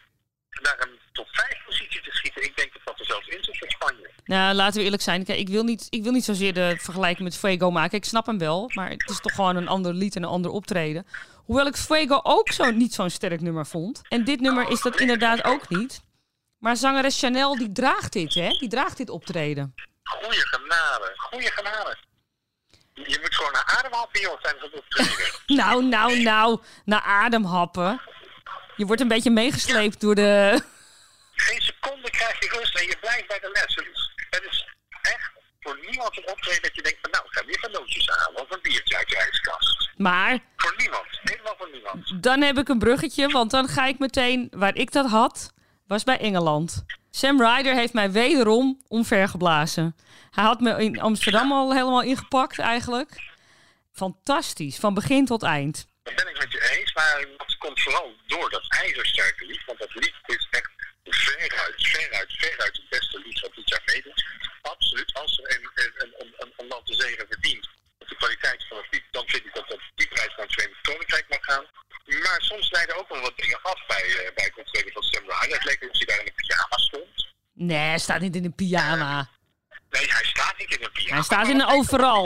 naar 0.62 0.76
een 0.78 1.00
top 1.12 1.28
5 1.30 1.64
positie 1.64 2.02
te 2.02 2.10
schieten. 2.10 2.42
Ik 2.42 2.56
denk 2.56 2.72
dat 2.72 2.82
dat 2.84 2.98
er 2.98 3.06
zelfs 3.06 3.26
in 3.26 3.44
zit 3.44 3.58
voor 3.58 3.68
Nou, 4.52 4.64
laten 4.64 4.78
we 4.78 4.84
eerlijk 4.84 5.02
zijn. 5.02 5.24
Kijk, 5.24 5.38
ik, 5.38 5.48
wil 5.48 5.64
niet, 5.64 5.86
ik 5.90 6.02
wil 6.02 6.12
niet 6.12 6.24
zozeer 6.24 6.52
de 6.52 6.76
vergelijking 6.78 7.28
met 7.28 7.36
Fuego 7.36 7.70
maken. 7.70 7.96
Ik 7.96 8.04
snap 8.04 8.26
hem 8.26 8.38
wel, 8.38 8.70
maar 8.74 8.90
het 8.90 9.10
is 9.10 9.20
toch 9.20 9.34
gewoon 9.34 9.56
een 9.56 9.68
ander 9.68 9.94
lied 9.94 10.16
en 10.16 10.22
een 10.22 10.28
ander 10.28 10.50
optreden. 10.50 11.06
Hoewel 11.44 11.66
ik 11.66 11.76
Fuego 11.76 12.20
ook 12.22 12.52
zo, 12.52 12.70
niet 12.70 12.94
zo'n 12.94 13.10
sterk 13.10 13.40
nummer 13.40 13.66
vond. 13.66 14.00
En 14.08 14.24
dit 14.24 14.40
nummer 14.40 14.70
is 14.70 14.80
dat 14.80 15.00
inderdaad 15.00 15.44
ook 15.44 15.68
niet. 15.68 16.00
Maar 16.58 16.76
zangeres 16.76 17.18
Chanel, 17.18 17.56
die 17.56 17.72
draagt 17.72 18.12
dit, 18.12 18.34
hè? 18.34 18.48
Die 18.48 18.68
draagt 18.68 18.96
dit 18.96 19.10
optreden. 19.10 19.74
Goeie 20.02 20.46
genade, 20.46 21.12
goeie 21.16 21.50
genade. 21.50 21.96
Je 22.94 23.18
moet 23.20 23.34
gewoon 23.34 23.52
naar 23.52 23.78
ademhappen, 23.78 24.20
joh, 24.20 24.40
tijdens 24.40 24.64
het 24.64 24.74
optreden. 24.74 25.32
nou, 25.60 25.84
nou, 25.84 26.22
nou, 26.22 26.60
naar 26.84 27.02
ademhappen. 27.02 28.00
Je 28.76 28.86
wordt 28.86 29.02
een 29.02 29.08
beetje 29.08 29.30
meegesleept 29.30 30.00
door 30.00 30.14
de... 30.14 30.62
Geen 31.34 31.60
seconde 31.60 32.10
krijg 32.10 32.40
je 32.40 32.58
rust 32.58 32.78
en 32.78 32.86
je 32.86 32.96
blijft 33.00 33.26
bij 33.26 33.38
de 33.38 33.50
les. 33.52 33.74
Het 33.74 33.86
is, 33.92 34.12
het 34.30 34.44
is 34.50 34.66
echt 35.02 35.32
voor 35.62 35.78
niemand 35.86 36.16
een 36.18 36.28
optreden 36.28 36.62
dat 36.62 36.74
je 36.74 36.82
denkt 36.82 36.98
van 37.00 37.10
nou, 37.10 37.24
ga 37.28 37.44
weer 37.44 37.58
van 37.60 37.70
nootjes 37.70 38.06
halen 38.06 38.40
of 38.40 38.50
een 38.50 38.62
biertje 38.62 38.96
uit 38.96 39.08
je 39.08 39.16
ijskast. 39.16 39.90
Maar... 39.96 40.38
Voor 40.56 40.74
niemand, 40.76 41.06
helemaal 41.22 41.54
voor 41.58 41.70
niemand. 41.72 42.22
Dan 42.22 42.40
heb 42.40 42.58
ik 42.58 42.68
een 42.68 42.78
bruggetje, 42.78 43.28
want 43.28 43.50
dan 43.50 43.68
ga 43.68 43.86
ik 43.86 43.98
meteen, 43.98 44.48
waar 44.50 44.76
ik 44.76 44.92
dat 44.92 45.10
had, 45.10 45.52
was 45.86 46.04
bij 46.04 46.18
Engeland. 46.18 46.84
Sam 47.10 47.42
Ryder 47.42 47.74
heeft 47.74 47.92
mij 47.92 48.10
wederom 48.10 48.82
omvergeblazen. 48.88 49.96
Hij 50.30 50.44
had 50.44 50.60
me 50.60 50.82
in 50.84 51.00
Amsterdam 51.00 51.52
al 51.52 51.72
helemaal 51.72 52.02
ingepakt 52.02 52.58
eigenlijk. 52.58 53.30
Fantastisch, 53.92 54.76
van 54.76 54.94
begin 54.94 55.26
tot 55.26 55.42
eind. 55.42 55.86
Dat 56.02 56.14
ben 56.14 56.28
ik 56.28 56.38
met 56.38 56.52
je 56.52 56.78
eens, 56.78 56.94
maar 56.94 57.26
het 57.36 57.56
komt 57.58 57.80
vooral 57.82 58.12
door 58.26 58.50
dat 58.50 58.64
ijzersterke 58.68 59.46
lied. 59.46 59.64
Want 59.66 59.78
dat 59.78 59.94
lied 59.94 60.14
is 60.26 60.46
echt 60.50 60.70
veruit, 61.02 61.74
veruit, 61.76 62.32
veruit 62.32 62.76
het 62.76 62.88
beste 62.88 63.22
lied 63.24 63.40
wat 63.40 63.54
dit 63.54 63.68
jaar 63.68 63.82
meedoet. 63.84 64.24
Absoluut, 64.62 65.14
als 65.14 65.38
er 65.38 65.56
een, 65.56 65.70
een, 65.74 66.14
een, 66.38 66.52
een 66.56 66.66
land 66.66 66.86
de 66.86 66.94
zegen 66.94 67.26
verdient 67.28 67.68
op 67.98 68.08
de 68.08 68.16
kwaliteit 68.16 68.64
van 68.68 68.76
het 68.76 68.86
lied, 68.90 69.04
dan 69.10 69.28
vind 69.28 69.44
ik 69.46 69.54
dat 69.54 69.68
dat 69.68 69.80
die 69.94 70.08
prijs 70.08 70.32
naar 70.36 70.46
het 70.46 70.54
Verenigd 70.54 70.80
Koninkrijk 70.80 71.28
mag 71.28 71.38
gaan. 71.42 71.66
Maar 72.22 72.42
soms 72.42 72.70
leiden 72.70 72.96
ook 72.96 73.08
wel 73.08 73.20
wat 73.20 73.36
dingen 73.36 73.62
af 73.62 73.86
bij, 73.86 74.08
uh, 74.08 74.14
bij 74.34 74.44
het 74.44 74.92
van 74.92 75.02
Sam. 75.02 75.24
Het 75.28 75.64
leek 75.64 75.80
alsof 75.80 75.96
hij 75.96 76.06
daar 76.06 76.20
in 76.20 76.26
een 76.26 76.34
pyjama 76.34 76.76
stond. 76.76 77.34
Nee, 77.52 77.88
hij 77.88 77.98
staat 77.98 78.20
niet 78.20 78.36
in 78.36 78.44
een 78.44 78.54
pyjama. 78.54 79.28
Nee, 79.90 80.12
hij 80.12 80.24
staat 80.24 80.58
niet 80.58 80.76
in 80.76 80.84
een 80.84 80.92
pyjama. 80.92 81.14
Hij 81.14 81.24
staat 81.24 81.48
in 81.48 81.60
een 81.60 81.66
overal. 81.66 82.24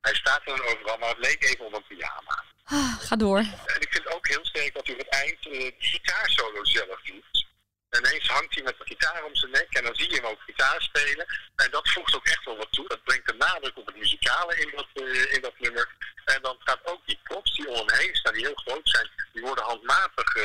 Hij 0.00 0.14
staat 0.14 0.42
in 0.46 0.52
een 0.52 0.62
overal, 0.62 0.98
maar 0.98 1.08
het 1.08 1.18
leek 1.18 1.42
even 1.42 1.66
op 1.66 1.72
een 1.72 1.86
pyjama. 1.86 2.44
Ah, 2.64 2.98
ga 2.98 3.16
door. 3.16 3.38
En 3.38 3.80
ik 3.80 3.88
vind 3.90 4.14
ook 4.14 4.28
heel 4.28 4.44
sterk 4.44 4.74
dat 4.74 4.90
op 4.90 4.98
het 4.98 5.08
eind 5.08 5.46
uh, 5.46 5.52
de 5.52 5.74
gitaarsolo 5.78 6.64
zelf 6.64 7.00
doet. 7.02 7.46
En 7.88 7.98
ineens 8.04 8.28
hangt 8.28 8.54
hij 8.54 8.62
met 8.62 8.78
de 8.78 8.84
gitaar 9.02 9.24
om 9.24 9.36
zijn 9.36 9.50
nek 9.50 9.66
en 9.70 9.84
dan 9.84 9.94
zie 9.94 10.10
je 10.10 10.16
hem 10.16 10.24
ook 10.24 10.42
gitaar 10.42 10.82
spelen. 10.82 11.26
En 11.56 11.70
dat 11.70 11.88
voegt 11.88 12.14
ook 12.14 12.26
echt 12.26 12.44
wel 12.44 12.56
wat 12.56 12.72
toe. 12.72 12.88
Dat 12.88 13.04
brengt 13.04 13.26
de 13.26 13.34
nadruk 13.34 13.76
op 13.76 13.86
het 13.86 13.96
muzikale 13.96 14.56
in 14.56 14.72
dat, 14.76 14.88
uh, 14.94 15.32
in 15.32 15.40
dat 15.40 15.58
nummer. 15.58 15.88
En 16.24 16.42
dan 16.42 16.56
gaat 16.58 16.80
ook 16.84 17.06
die 17.06 17.20
props 17.22 17.56
die 17.56 17.68
om 17.68 17.88
hem 17.88 17.98
heen 17.98 18.14
staan, 18.14 18.34
die 18.34 18.46
heel 18.46 18.62
groot 18.64 18.88
zijn, 18.88 19.10
die 19.32 19.42
worden 19.42 19.64
handmatig 19.64 20.36
uh, 20.36 20.44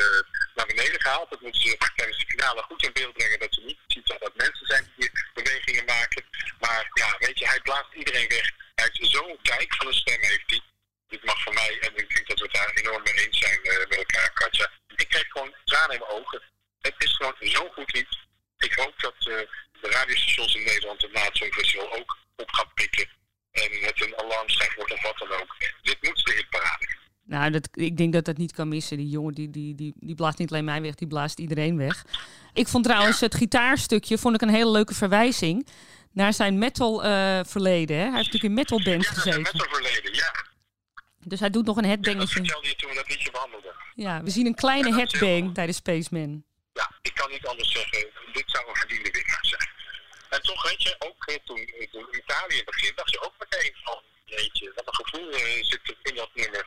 naar 0.56 0.66
beneden 0.66 1.02
gehaald. 1.02 1.30
Dat 1.30 1.42
moeten 1.42 1.62
ze 1.62 1.78
tijdens 1.96 2.18
de 2.18 2.26
finale 2.28 2.62
goed 2.62 2.84
in 2.84 2.94
beeld 2.94 3.14
brengen, 3.14 3.40
dat 3.40 3.54
ze 3.54 3.62
niet 3.62 3.80
ziet 3.88 4.08
dat 4.08 4.20
dat 4.20 4.36
mensen 4.36 4.66
zijn 4.66 4.92
die 4.96 5.12
bewegingen 5.34 5.86
maken. 5.86 6.24
Maar 6.60 6.90
ja, 6.94 7.16
weet 7.20 7.40
je, 7.40 7.48
hij 7.48 7.62
blaast 7.62 7.94
iedereen 7.94 8.28
weg. 8.28 8.52
Hij 8.76 8.90
heeft 8.92 9.12
zo'n 9.12 9.40
kijk 9.42 9.76
van 9.76 9.88
een 9.88 9.94
stem, 9.94 10.22
heeft 10.22 10.50
hij. 10.50 10.62
Dit 11.08 11.24
mag 11.24 11.44
van 11.44 11.54
mij, 11.54 11.78
en 11.80 11.96
ik 11.96 12.10
denk 12.14 12.28
dat 12.28 12.40
we 12.40 12.44
het 12.44 12.54
daar 12.54 12.72
enorm 12.74 13.04
mee 13.04 13.14
eens 13.14 13.40
zijn 13.40 13.60
uh, 13.64 13.78
met 13.78 13.96
elkaar, 13.96 14.32
Katja. 14.34 14.70
Ik 14.96 15.08
krijg 15.10 15.26
gewoon 15.28 15.56
tranen 15.66 15.96
in 15.96 16.00
mijn 16.00 16.12
ogen. 16.12 16.42
Het 16.82 16.96
is 16.98 17.16
gewoon 17.16 17.36
zo'n 17.40 17.74
goed 17.74 17.94
lied. 17.94 18.26
Ik 18.58 18.74
hoop 18.74 19.00
dat 19.00 19.16
uh, 19.20 19.26
de 19.82 19.90
radiostations 19.90 20.56
in 20.56 20.64
Nederland 20.64 21.02
het 21.02 21.12
na 21.12 21.24
het 21.24 21.38
Songfestival 21.38 21.94
ook 21.94 22.18
op 22.36 22.52
gaan 22.52 22.74
pikken. 22.74 23.10
En 23.52 23.80
met 23.82 24.02
een 24.02 24.18
alarmschijf 24.18 24.76
wordt 24.76 24.92
of 24.92 25.02
wat 25.02 25.18
dan 25.18 25.32
ook. 25.32 25.56
Dit 25.82 25.98
moet 26.02 26.26
de 26.26 26.34
hitparade. 26.34 26.88
Nou, 27.38 27.52
dat, 27.52 27.70
ik 27.74 27.98
denk 27.98 28.14
dat 28.14 28.26
dat 28.26 28.38
niet 28.38 28.54
kan 28.54 28.68
missen. 28.68 28.98
Die 28.98 29.10
jongen 29.10 29.34
die, 29.34 29.50
die, 29.50 29.76
die, 29.76 29.94
die 30.00 30.16
blaast 30.16 30.38
niet 30.38 30.52
alleen 30.52 30.66
mij 30.66 30.82
weg, 30.82 30.96
die 30.96 31.08
blaast 31.08 31.40
iedereen 31.40 31.78
weg. 31.78 32.06
Ik 32.54 32.68
vond 32.68 32.84
trouwens 32.84 33.20
het 33.20 33.36
gitaarstukje 33.36 34.18
vond 34.18 34.36
ik 34.36 34.42
een 34.42 34.50
hele 34.50 34.72
leuke 34.72 34.94
verwijzing 34.94 35.68
naar 36.12 36.34
zijn 36.34 36.58
metal 36.58 37.06
uh, 37.06 37.40
verleden. 37.46 37.96
Hè? 37.98 38.04
Hij 38.04 38.12
heeft 38.12 38.32
natuurlijk 38.32 38.44
in 38.44 38.54
metal 38.54 38.84
bands 38.84 39.08
gezeten. 39.08 39.42
Metal 39.42 39.68
verleden, 39.70 40.14
ja. 40.14 40.32
Dus 41.20 41.40
hij 41.40 41.50
doet 41.50 41.66
nog 41.66 41.78
een 41.78 41.86
headbangetje. 41.86 42.20
Ja, 42.20 42.48
dat 42.48 42.48
vertelde 42.48 42.68
je 42.68 42.76
toen 42.76 42.90
we 42.90 42.96
dat 42.96 43.10
liedje 43.10 43.32
behandelden. 43.32 43.74
Ja, 43.96 44.24
we 44.24 44.30
zien 44.30 44.46
een 44.46 44.56
kleine 44.56 44.94
headbang 44.94 45.54
tijdens 45.54 45.78
Spaceman. 45.78 46.44
Ja, 46.74 46.92
ik 47.02 47.14
kan 47.14 47.30
niet 47.32 47.46
anders 47.46 47.72
zeggen. 47.72 48.08
Dit 48.34 48.44
zou 48.46 48.70
een 48.70 48.76
verdiende 48.76 49.12
winnaar 49.12 49.46
zijn. 49.46 49.70
En 50.30 50.42
toch, 50.42 50.70
weet 50.70 50.82
je, 50.84 50.96
ook 51.00 51.42
toen, 51.46 51.62
toen 51.92 52.08
Italië 52.24 52.62
begint, 52.66 52.98
dacht 52.98 53.12
je 53.12 53.22
ook 53.22 53.34
meteen 53.40 53.74
van, 53.84 54.02
weet 54.26 54.58
je, 54.58 54.72
wat 54.76 54.88
een 54.88 55.06
gevoel 55.06 55.34
uh, 55.34 55.64
zit 55.64 55.80
er 55.84 55.98
in 56.02 56.16
dat 56.16 56.30
nummer. 56.34 56.66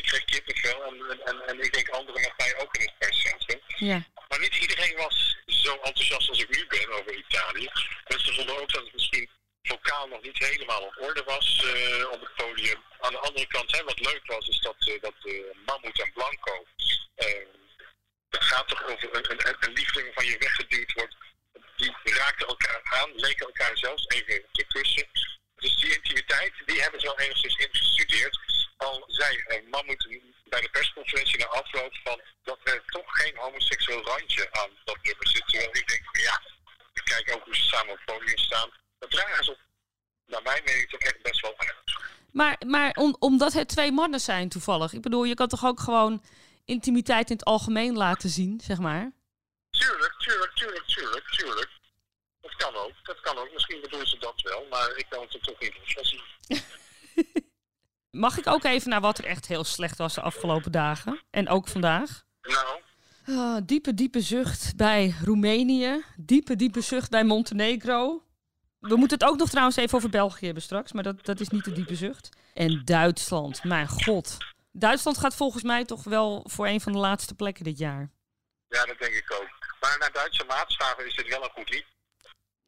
Ik 0.00 0.06
kreeg 0.06 0.24
kippenvel 0.24 0.84
en, 0.84 1.20
en, 1.24 1.46
en 1.46 1.60
ik 1.60 1.72
denk 1.72 1.88
anderen 1.88 2.20
met 2.20 2.32
mij 2.36 2.56
ook 2.56 2.76
in 2.76 2.80
het 2.80 2.98
perscentrum. 2.98 3.60
Ja. 3.76 4.06
Maar 4.28 4.40
niet 4.40 4.56
iedereen 4.56 4.96
was 4.96 5.36
zo 5.46 5.72
enthousiast 5.82 6.28
als 6.28 6.42
ik 6.42 6.56
nu 6.56 6.66
ben 6.66 6.92
over 6.92 7.14
Italië. 7.14 7.68
Mensen 8.08 8.30
vocaal 9.62 10.08
nog 10.08 10.22
niet 10.22 10.38
helemaal 10.38 10.82
op 10.82 10.96
orde 10.98 11.22
was 11.24 11.64
eh, 11.64 12.10
op 12.10 12.20
het 12.20 12.34
podium. 12.34 12.82
Aan 13.00 13.12
de 13.12 13.18
andere 13.18 13.46
kant, 13.46 13.76
hè, 13.76 13.84
wat 13.84 14.00
leuk 14.00 14.26
was, 14.26 14.48
is 14.48 14.60
dat, 14.60 14.76
uh, 14.78 15.00
dat 15.00 15.14
uh, 15.22 15.34
Mammoet 15.66 16.00
en 16.00 16.12
Blanco. 16.12 16.66
het 18.30 18.44
gaat 18.44 18.68
toch 18.68 18.82
over 18.84 19.08
een, 19.16 19.30
een, 19.30 19.56
een 19.60 19.72
liefde 19.72 20.10
van 20.14 20.24
je 20.24 20.38
weggeduwd 20.38 20.92
wordt. 20.92 21.16
Die 21.76 21.94
raakten 22.02 22.46
elkaar 22.46 22.80
aan, 22.82 23.10
leken 23.14 23.46
elkaar 23.46 23.78
zelfs 23.78 24.04
even 24.08 24.44
te 24.52 24.64
kussen. 24.64 25.06
Dus 25.56 25.76
die 25.76 25.94
intimiteit, 25.94 26.52
die 26.66 26.82
hebben 26.82 27.00
ze 27.00 27.06
wel 27.06 27.18
enigszins 27.18 27.56
ingestudeerd. 27.56 28.39
Mammoet 29.70 30.08
bij 30.48 30.60
de 30.60 30.70
persconferentie 30.70 31.38
na 31.38 31.46
afloop 31.46 31.94
van 32.04 32.20
dat 32.42 32.58
er 32.64 32.82
toch 32.86 33.04
geen 33.06 33.36
homoseksueel 33.36 34.02
randje 34.02 34.52
aan 34.52 34.70
dat 34.84 34.98
nummer 35.02 35.28
zit. 35.28 35.46
Terwijl 35.46 35.76
ik 35.76 35.88
denk 35.88 36.04
van 36.04 36.22
ja, 36.22 36.42
ik 36.92 37.04
kijk 37.04 37.34
ook 37.34 37.44
hoe 37.44 37.56
ze 37.56 37.62
samen 37.62 37.92
op 37.92 38.00
het 38.04 38.16
podium 38.16 38.38
staan. 38.38 38.70
Dat 38.98 39.10
dragen 39.10 39.44
ze 39.44 39.50
op, 39.50 39.58
naar 40.26 40.42
mijn 40.42 40.62
mening, 40.64 40.90
toch 40.90 41.00
echt 41.00 41.22
best 41.22 41.40
wel 41.40 41.54
uit. 41.56 41.74
Maar, 42.32 42.62
maar 42.66 42.92
om, 42.94 43.16
omdat 43.18 43.52
het 43.52 43.68
twee 43.68 43.92
mannen 43.92 44.20
zijn 44.20 44.48
toevallig. 44.48 44.92
Ik 44.92 45.02
bedoel, 45.02 45.24
je 45.24 45.34
kan 45.34 45.48
toch 45.48 45.64
ook 45.64 45.80
gewoon 45.80 46.24
intimiteit 46.64 47.30
in 47.30 47.36
het 47.36 47.44
algemeen 47.44 47.96
laten 47.96 48.28
zien, 48.28 48.60
zeg 48.60 48.78
maar? 48.78 49.12
Tuurlijk, 49.70 50.14
tuurlijk, 50.18 50.54
tuurlijk, 50.54 50.86
tuurlijk, 50.86 51.28
tuurlijk. 51.30 51.70
Dat 52.40 52.56
kan 52.56 52.74
ook, 52.74 52.92
dat 53.02 53.20
kan 53.20 53.38
ook. 53.38 53.52
Misschien 53.52 53.80
bedoelen 53.80 54.08
ze 54.08 54.18
dat 54.18 54.40
wel, 54.42 54.66
maar 54.70 54.96
ik 54.96 55.06
kan 55.08 55.22
het 55.22 55.34
er 55.34 55.40
toch 55.40 55.60
niet 55.60 55.74
zien. 56.00 56.22
Mag 58.10 58.38
ik 58.38 58.46
ook 58.46 58.64
even 58.64 58.90
naar 58.90 59.00
wat 59.00 59.18
er 59.18 59.24
echt 59.24 59.46
heel 59.46 59.64
slecht 59.64 59.98
was 59.98 60.14
de 60.14 60.20
afgelopen 60.20 60.72
dagen? 60.72 61.20
En 61.30 61.48
ook 61.48 61.68
vandaag? 61.68 62.24
Nou? 62.42 62.80
Oh, 63.28 63.56
diepe, 63.64 63.94
diepe 63.94 64.20
zucht 64.20 64.76
bij 64.76 65.14
Roemenië. 65.24 66.04
Diepe, 66.16 66.56
diepe 66.56 66.80
zucht 66.80 67.10
bij 67.10 67.24
Montenegro. 67.24 68.24
We 68.78 68.96
moeten 68.96 69.18
het 69.18 69.28
ook 69.28 69.38
nog 69.38 69.48
trouwens 69.48 69.76
even 69.76 69.96
over 69.96 70.10
België 70.10 70.44
hebben 70.44 70.62
straks, 70.62 70.92
maar 70.92 71.02
dat, 71.02 71.24
dat 71.24 71.40
is 71.40 71.48
niet 71.48 71.64
de 71.64 71.72
diepe 71.72 71.94
zucht. 71.94 72.28
En 72.54 72.84
Duitsland, 72.84 73.64
mijn 73.64 73.88
god. 73.88 74.36
Duitsland 74.72 75.18
gaat 75.18 75.34
volgens 75.34 75.62
mij 75.62 75.84
toch 75.84 76.04
wel 76.04 76.44
voor 76.48 76.66
een 76.66 76.80
van 76.80 76.92
de 76.92 76.98
laatste 76.98 77.34
plekken 77.34 77.64
dit 77.64 77.78
jaar. 77.78 78.10
Ja, 78.68 78.84
dat 78.84 78.98
denk 78.98 79.14
ik 79.14 79.32
ook. 79.32 79.76
Maar 79.80 79.96
naar 79.98 80.12
Duitse 80.12 80.44
maatstaven 80.44 81.06
is 81.06 81.16
het 81.16 81.28
wel 81.28 81.42
een 81.42 81.50
goed 81.50 81.70
lied. 81.70 81.84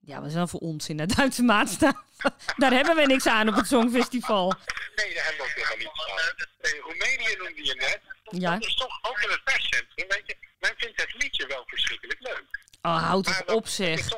Ja, 0.04 0.18
wat 0.20 0.28
is 0.28 0.34
dan 0.34 0.48
voor 0.48 0.60
onzin 0.60 0.96
naar 0.96 1.06
Duitse 1.06 1.42
maatstaven? 1.42 2.04
daar 2.56 2.72
hebben 2.72 2.96
we 2.96 3.06
niks 3.06 3.26
aan 3.26 3.48
op 3.48 3.54
het 3.54 3.66
Songfestival. 3.66 4.54
Nee, 4.96 5.14
daar 5.14 5.24
hebben 5.24 5.46
we 5.46 5.50
ook 5.50 5.68
helemaal 5.68 5.76
niets 5.76 6.10
aan. 6.10 6.48
Nee, 6.62 6.80
Roemenië 6.80 7.36
noemde 7.38 7.64
je 7.64 7.74
net. 7.74 8.00
Ja. 8.42 8.52
Dat 8.52 8.68
is 8.68 8.74
toch 8.74 8.98
ook 9.02 9.18
in 9.20 9.30
het 9.30 9.44
perscentrum, 9.44 10.08
weet 10.08 10.22
je. 10.26 10.36
Men 10.60 10.72
vindt 10.76 11.00
het 11.00 11.14
liedje 11.22 11.46
wel 11.46 11.62
verschrikkelijk 11.66 12.20
leuk. 12.20 12.60
Oh, 12.82 13.08
houd 13.08 13.24
toch 13.24 13.56
op 13.56 13.66
zeg. 13.66 14.08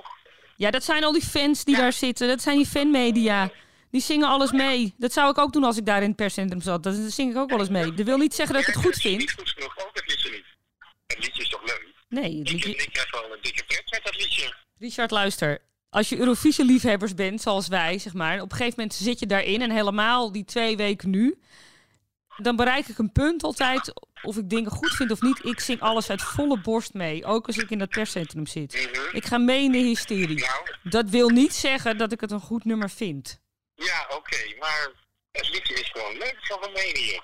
Ja, 0.57 0.71
dat 0.71 0.85
zijn 0.85 1.05
al 1.05 1.13
die 1.13 1.23
fans 1.23 1.65
die 1.65 1.77
daar 1.77 1.93
zitten. 1.93 2.29
Dat 2.29 2.43
zijn 2.43 2.57
die 2.57 2.67
fanmedia. 2.67 3.51
Die 3.91 4.01
zingen 4.01 4.29
alles 4.29 4.53
mee. 4.53 4.95
Dat 4.97 5.13
zou 5.13 5.31
ik 5.31 5.39
ook 5.39 5.53
doen 5.53 5.65
als 5.65 5.77
ik 5.77 5.87
daar 5.87 6.03
in 6.03 6.09
het 6.09 6.17
perscentrum 6.17 6.61
zat. 6.61 6.83
Dat 6.83 6.95
zing 6.95 7.31
ik 7.31 7.37
ook 7.37 7.51
wel 7.51 7.59
eens 7.59 7.69
mee. 7.69 7.95
Dat 7.95 8.07
wil 8.07 8.19
niet 8.19 8.35
zeggen 8.35 8.55
dat 8.55 8.69
ik 8.69 8.75
het 8.75 8.85
goed 8.85 8.97
vind. 8.97 9.19
Niet 9.19 9.33
goed 9.33 9.51
genoeg, 9.51 9.79
ook 9.79 9.91
het 9.93 10.07
liedje 10.07 10.31
niet. 10.31 10.45
Het 11.07 11.19
liedje 11.19 11.43
is 11.43 11.49
toch 11.49 11.63
leuk? 11.65 11.87
Nee, 12.09 12.39
het 12.39 12.51
liedje... 12.51 12.71
Ik, 12.71 12.83
ik 12.83 12.97
heb 12.97 13.11
wel 13.11 13.33
een 13.33 13.39
dikke 13.43 13.65
pret 13.65 13.91
met 13.91 14.01
dat 14.05 14.17
liedje. 14.17 14.55
Richard, 14.79 15.11
luister. 15.11 15.61
Als 15.95 16.09
je 16.09 16.19
Eurovisie-liefhebbers 16.19 17.15
bent, 17.15 17.41
zoals 17.41 17.69
wij, 17.69 17.99
zeg 17.99 18.13
maar. 18.15 18.41
Op 18.41 18.51
een 18.51 18.57
gegeven 18.57 18.75
moment 18.77 18.95
zit 18.95 19.19
je 19.19 19.27
daarin. 19.27 19.63
En 19.63 19.71
helemaal 19.71 20.33
die 20.33 20.45
twee 20.45 20.77
weken 20.77 21.11
nu. 21.11 21.39
Dan 22.37 22.57
bereik 22.57 22.87
ik 22.87 22.99
een 22.99 23.13
punt 23.13 23.43
altijd. 23.43 23.93
Of 24.23 24.37
ik 24.37 24.49
dingen 24.51 24.71
goed 24.71 24.95
vind 24.95 25.11
of 25.11 25.21
niet. 25.21 25.45
Ik 25.45 25.61
zing 25.61 25.81
alles 25.81 26.11
uit 26.11 26.23
volle 26.23 26.61
borst 26.61 26.95
mee. 26.95 27.25
Ook 27.25 27.47
als 27.47 27.57
ik 27.57 27.71
in 27.71 27.79
dat 27.79 27.89
perscentrum 27.89 28.47
zit. 28.47 28.91
Mhm. 28.93 29.17
Ik 29.17 29.25
ga 29.25 29.39
mee 29.39 29.63
in 29.65 29.73
de 29.73 29.79
hysterie. 29.79 30.41
Nou, 30.41 30.71
Dat 30.83 31.09
wil 31.11 31.29
niet 31.29 31.55
zeggen 31.55 31.99
dat 31.99 32.13
ik 32.13 32.21
het 32.21 32.31
een 32.31 32.41
goed 32.41 32.65
nummer 32.65 32.91
vind. 32.91 33.41
ja, 33.75 34.07
oké. 34.17 34.55
maar 34.59 34.91
het 35.31 35.49
liedje 35.51 35.75
is 35.75 35.91
gewoon 35.93 36.17
leuk 36.19 36.37
van 36.41 36.59
Roemenië. 36.63 37.21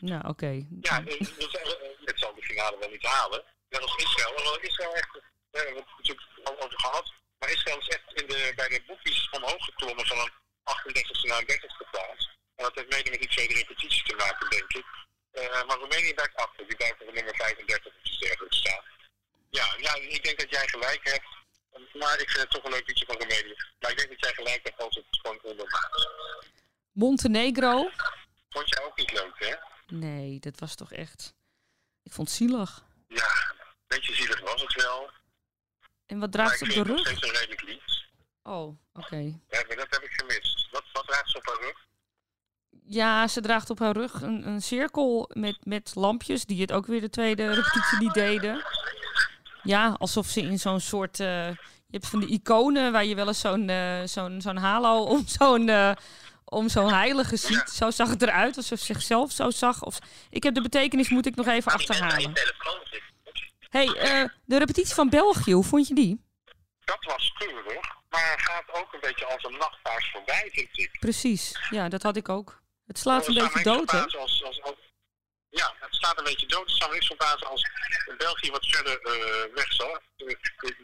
Nou, 0.00 0.28
oké. 0.28 0.66
Ja, 0.80 1.00
dus, 1.00 1.18
dus, 1.18 1.50
eh, 1.50 1.70
het 2.04 2.18
zal 2.18 2.34
de 2.34 2.42
finale 2.42 2.76
wel 2.80 2.90
niet 2.90 3.06
halen. 3.06 3.42
Net 3.68 3.82
als 3.82 3.96
Israël. 3.96 4.32
Wel 4.42 4.60
Israël 4.60 4.94
echt, 4.94 5.16
eh, 5.16 5.22
we 5.50 5.58
hebben 5.58 5.76
het 5.76 5.86
natuurlijk 5.96 6.26
al 6.44 6.60
over 6.64 6.80
gehad. 6.80 7.12
Maar 7.40 7.50
Israël 7.50 7.78
is 7.78 7.88
echt 7.88 8.20
in 8.20 8.26
de, 8.26 8.52
bij 8.56 8.68
de 8.68 8.82
boekjes 8.86 9.30
omhoog 9.30 9.64
geklommen 9.64 10.06
van 10.06 10.18
een 10.18 10.32
38e 10.76 11.20
naar 11.28 11.38
een 11.38 11.60
30e 11.60 11.90
plaats. 11.90 12.38
En 12.56 12.64
dat 12.64 12.74
heeft 12.74 12.90
mede 12.90 13.10
met 13.10 13.20
die 13.20 13.28
tweede 13.28 13.54
repetitie 13.54 14.04
te 14.04 14.14
maken, 14.16 14.50
denk 14.50 14.72
ik. 14.72 14.86
Eh, 15.30 15.66
maar 15.66 15.78
Roemenië 15.78 16.14
blijft 16.14 16.34
achter. 16.36 16.66
Die 16.66 16.76
blijft 16.76 17.00
op 17.00 17.14
nummer 17.14 17.34
35 17.36 17.86
of 17.86 17.92
iets 18.02 18.18
dergelijks 18.18 18.56
staan. 18.56 18.84
Ja, 19.50 19.74
ja, 19.78 19.94
ik 19.94 20.24
denk 20.24 20.38
dat 20.38 20.50
jij 20.50 20.68
gelijk 20.68 21.00
hebt. 21.02 21.28
Maar 21.94 22.20
ik 22.20 22.30
vind 22.30 22.42
het 22.42 22.50
toch 22.50 22.64
een 22.64 22.70
leuk 22.70 22.86
liedje 22.86 23.06
van 23.06 23.16
Roemenië. 23.16 23.54
Maar 23.80 23.90
ik 23.90 23.96
denk 23.96 24.08
dat 24.08 24.20
jij 24.20 24.34
gelijk 24.34 24.60
hebt 24.62 24.80
als 24.80 24.94
het 24.94 25.06
gewoon 25.10 25.38
ondermaat. 25.42 26.08
Montenegro? 26.92 27.90
Vond 28.50 28.68
jij 28.68 28.84
ook 28.84 28.96
niet 28.96 29.12
leuk, 29.12 29.34
hè? 29.38 29.54
Nee, 29.96 30.40
dat 30.40 30.58
was 30.58 30.74
toch 30.74 30.92
echt... 30.92 31.34
Ik 32.02 32.12
vond 32.12 32.28
het 32.28 32.36
zielig. 32.36 32.84
Ja, 33.08 33.54
een 33.58 33.86
beetje 33.86 34.14
zielig 34.14 34.40
was 34.40 34.62
het 34.62 34.74
wel. 34.74 35.10
En 36.10 36.18
wat 36.18 36.32
draagt 36.32 36.60
ik 36.60 36.72
ze 36.72 36.80
op 36.80 36.86
de 36.86 36.92
rug? 36.92 37.22
een 37.22 37.30
redelijk. 37.30 37.80
Oh, 38.42 38.76
oké. 38.92 39.16
Ja, 39.16 39.64
maar 39.66 39.76
dat 39.76 39.86
heb 39.90 40.02
ik 40.02 40.10
gemist. 40.10 40.68
Wat, 40.70 40.82
wat 40.92 41.06
draagt 41.06 41.30
ze 41.30 41.36
op 41.36 41.46
haar 41.46 41.60
rug? 41.60 41.86
Ja, 42.86 43.28
ze 43.28 43.40
draagt 43.40 43.70
op 43.70 43.78
haar 43.78 43.96
rug 43.96 44.22
een, 44.22 44.46
een 44.46 44.62
cirkel 44.62 45.30
met, 45.32 45.56
met 45.62 45.92
lampjes, 45.94 46.44
die 46.44 46.60
het 46.60 46.72
ook 46.72 46.86
weer 46.86 47.00
de 47.00 47.10
tweede 47.10 47.54
repetitie 47.54 47.98
niet 47.98 48.14
deden. 48.14 48.64
Ja, 49.62 49.96
alsof 49.98 50.26
ze 50.26 50.40
in 50.40 50.58
zo'n 50.58 50.80
soort... 50.80 51.20
eh, 51.20 51.48
je 51.86 51.96
hebt 51.96 52.08
van 52.08 52.20
de 52.20 52.26
iconen 52.26 52.92
waar 52.92 53.04
je 53.04 53.14
wel 53.14 53.26
eens 53.26 53.40
zo'n 53.40 53.68
eh, 53.68 54.00
zo'n 54.04 54.40
zo'n 54.40 54.56
halo 54.56 55.02
om 55.04 55.26
zo'n 55.26 55.68
eh, 55.68 55.92
om 56.44 56.68
zo'n 56.68 56.92
heilige 56.92 57.36
ziet. 57.36 57.70
Zo 57.70 57.90
zag 57.90 58.08
het 58.08 58.22
eruit, 58.22 58.56
alsof 58.56 58.78
ze 58.78 58.84
zichzelf 58.84 59.32
zo 59.32 59.50
zag. 59.50 59.82
Of, 59.82 59.98
ik 60.30 60.42
heb 60.42 60.54
de 60.54 60.62
betekenis, 60.62 61.08
moet 61.08 61.26
ik 61.26 61.34
nog 61.36 61.46
even 61.46 61.72
achterhalen. 61.72 62.34
telefoon 62.34 62.80
zit. 62.84 63.09
Hey, 63.70 63.86
eh, 63.86 64.24
de 64.44 64.58
repetitie 64.58 64.94
van 64.94 65.08
België, 65.08 65.52
hoe 65.52 65.64
vond 65.64 65.88
je 65.88 65.94
die? 65.94 66.28
Dat 66.84 67.04
was 67.04 67.32
keurig, 67.38 67.88
maar 68.08 68.34
gaat 68.40 68.70
ook 68.72 68.92
een 68.92 69.00
beetje 69.00 69.24
als 69.26 69.44
een 69.44 69.58
nachtpaars 69.58 70.10
voorbij, 70.12 70.48
vind 70.52 70.78
ik. 70.78 70.96
Precies, 71.00 71.66
ja, 71.70 71.88
dat 71.88 72.02
had 72.02 72.16
ik 72.16 72.28
ook. 72.28 72.62
Het 72.86 72.98
slaat 72.98 73.26
een 73.26 73.34
beetje 73.34 73.60
zou 73.62 73.76
dood, 73.76 73.90
hè? 73.90 73.98
niks 74.00 74.12
verbazen 74.12 74.20
Als, 74.20 74.44
als, 74.44 74.62
als, 74.62 74.74
ja, 75.48 75.74
het 75.80 75.94
staat 75.94 76.18
een 76.18 76.24
beetje 76.24 76.46
dood. 76.46 76.66
Het 76.68 76.76
zou 76.76 76.88
me 76.88 76.94
niks 76.94 77.06
verbazen 77.06 77.46
als 77.46 77.70
België 78.18 78.50
wat 78.50 78.66
verder 78.66 79.00
eh, 79.00 79.54
weg 79.54 79.72
zal. 79.72 79.94
Eh, 80.16 80.28
Ik 80.28 80.38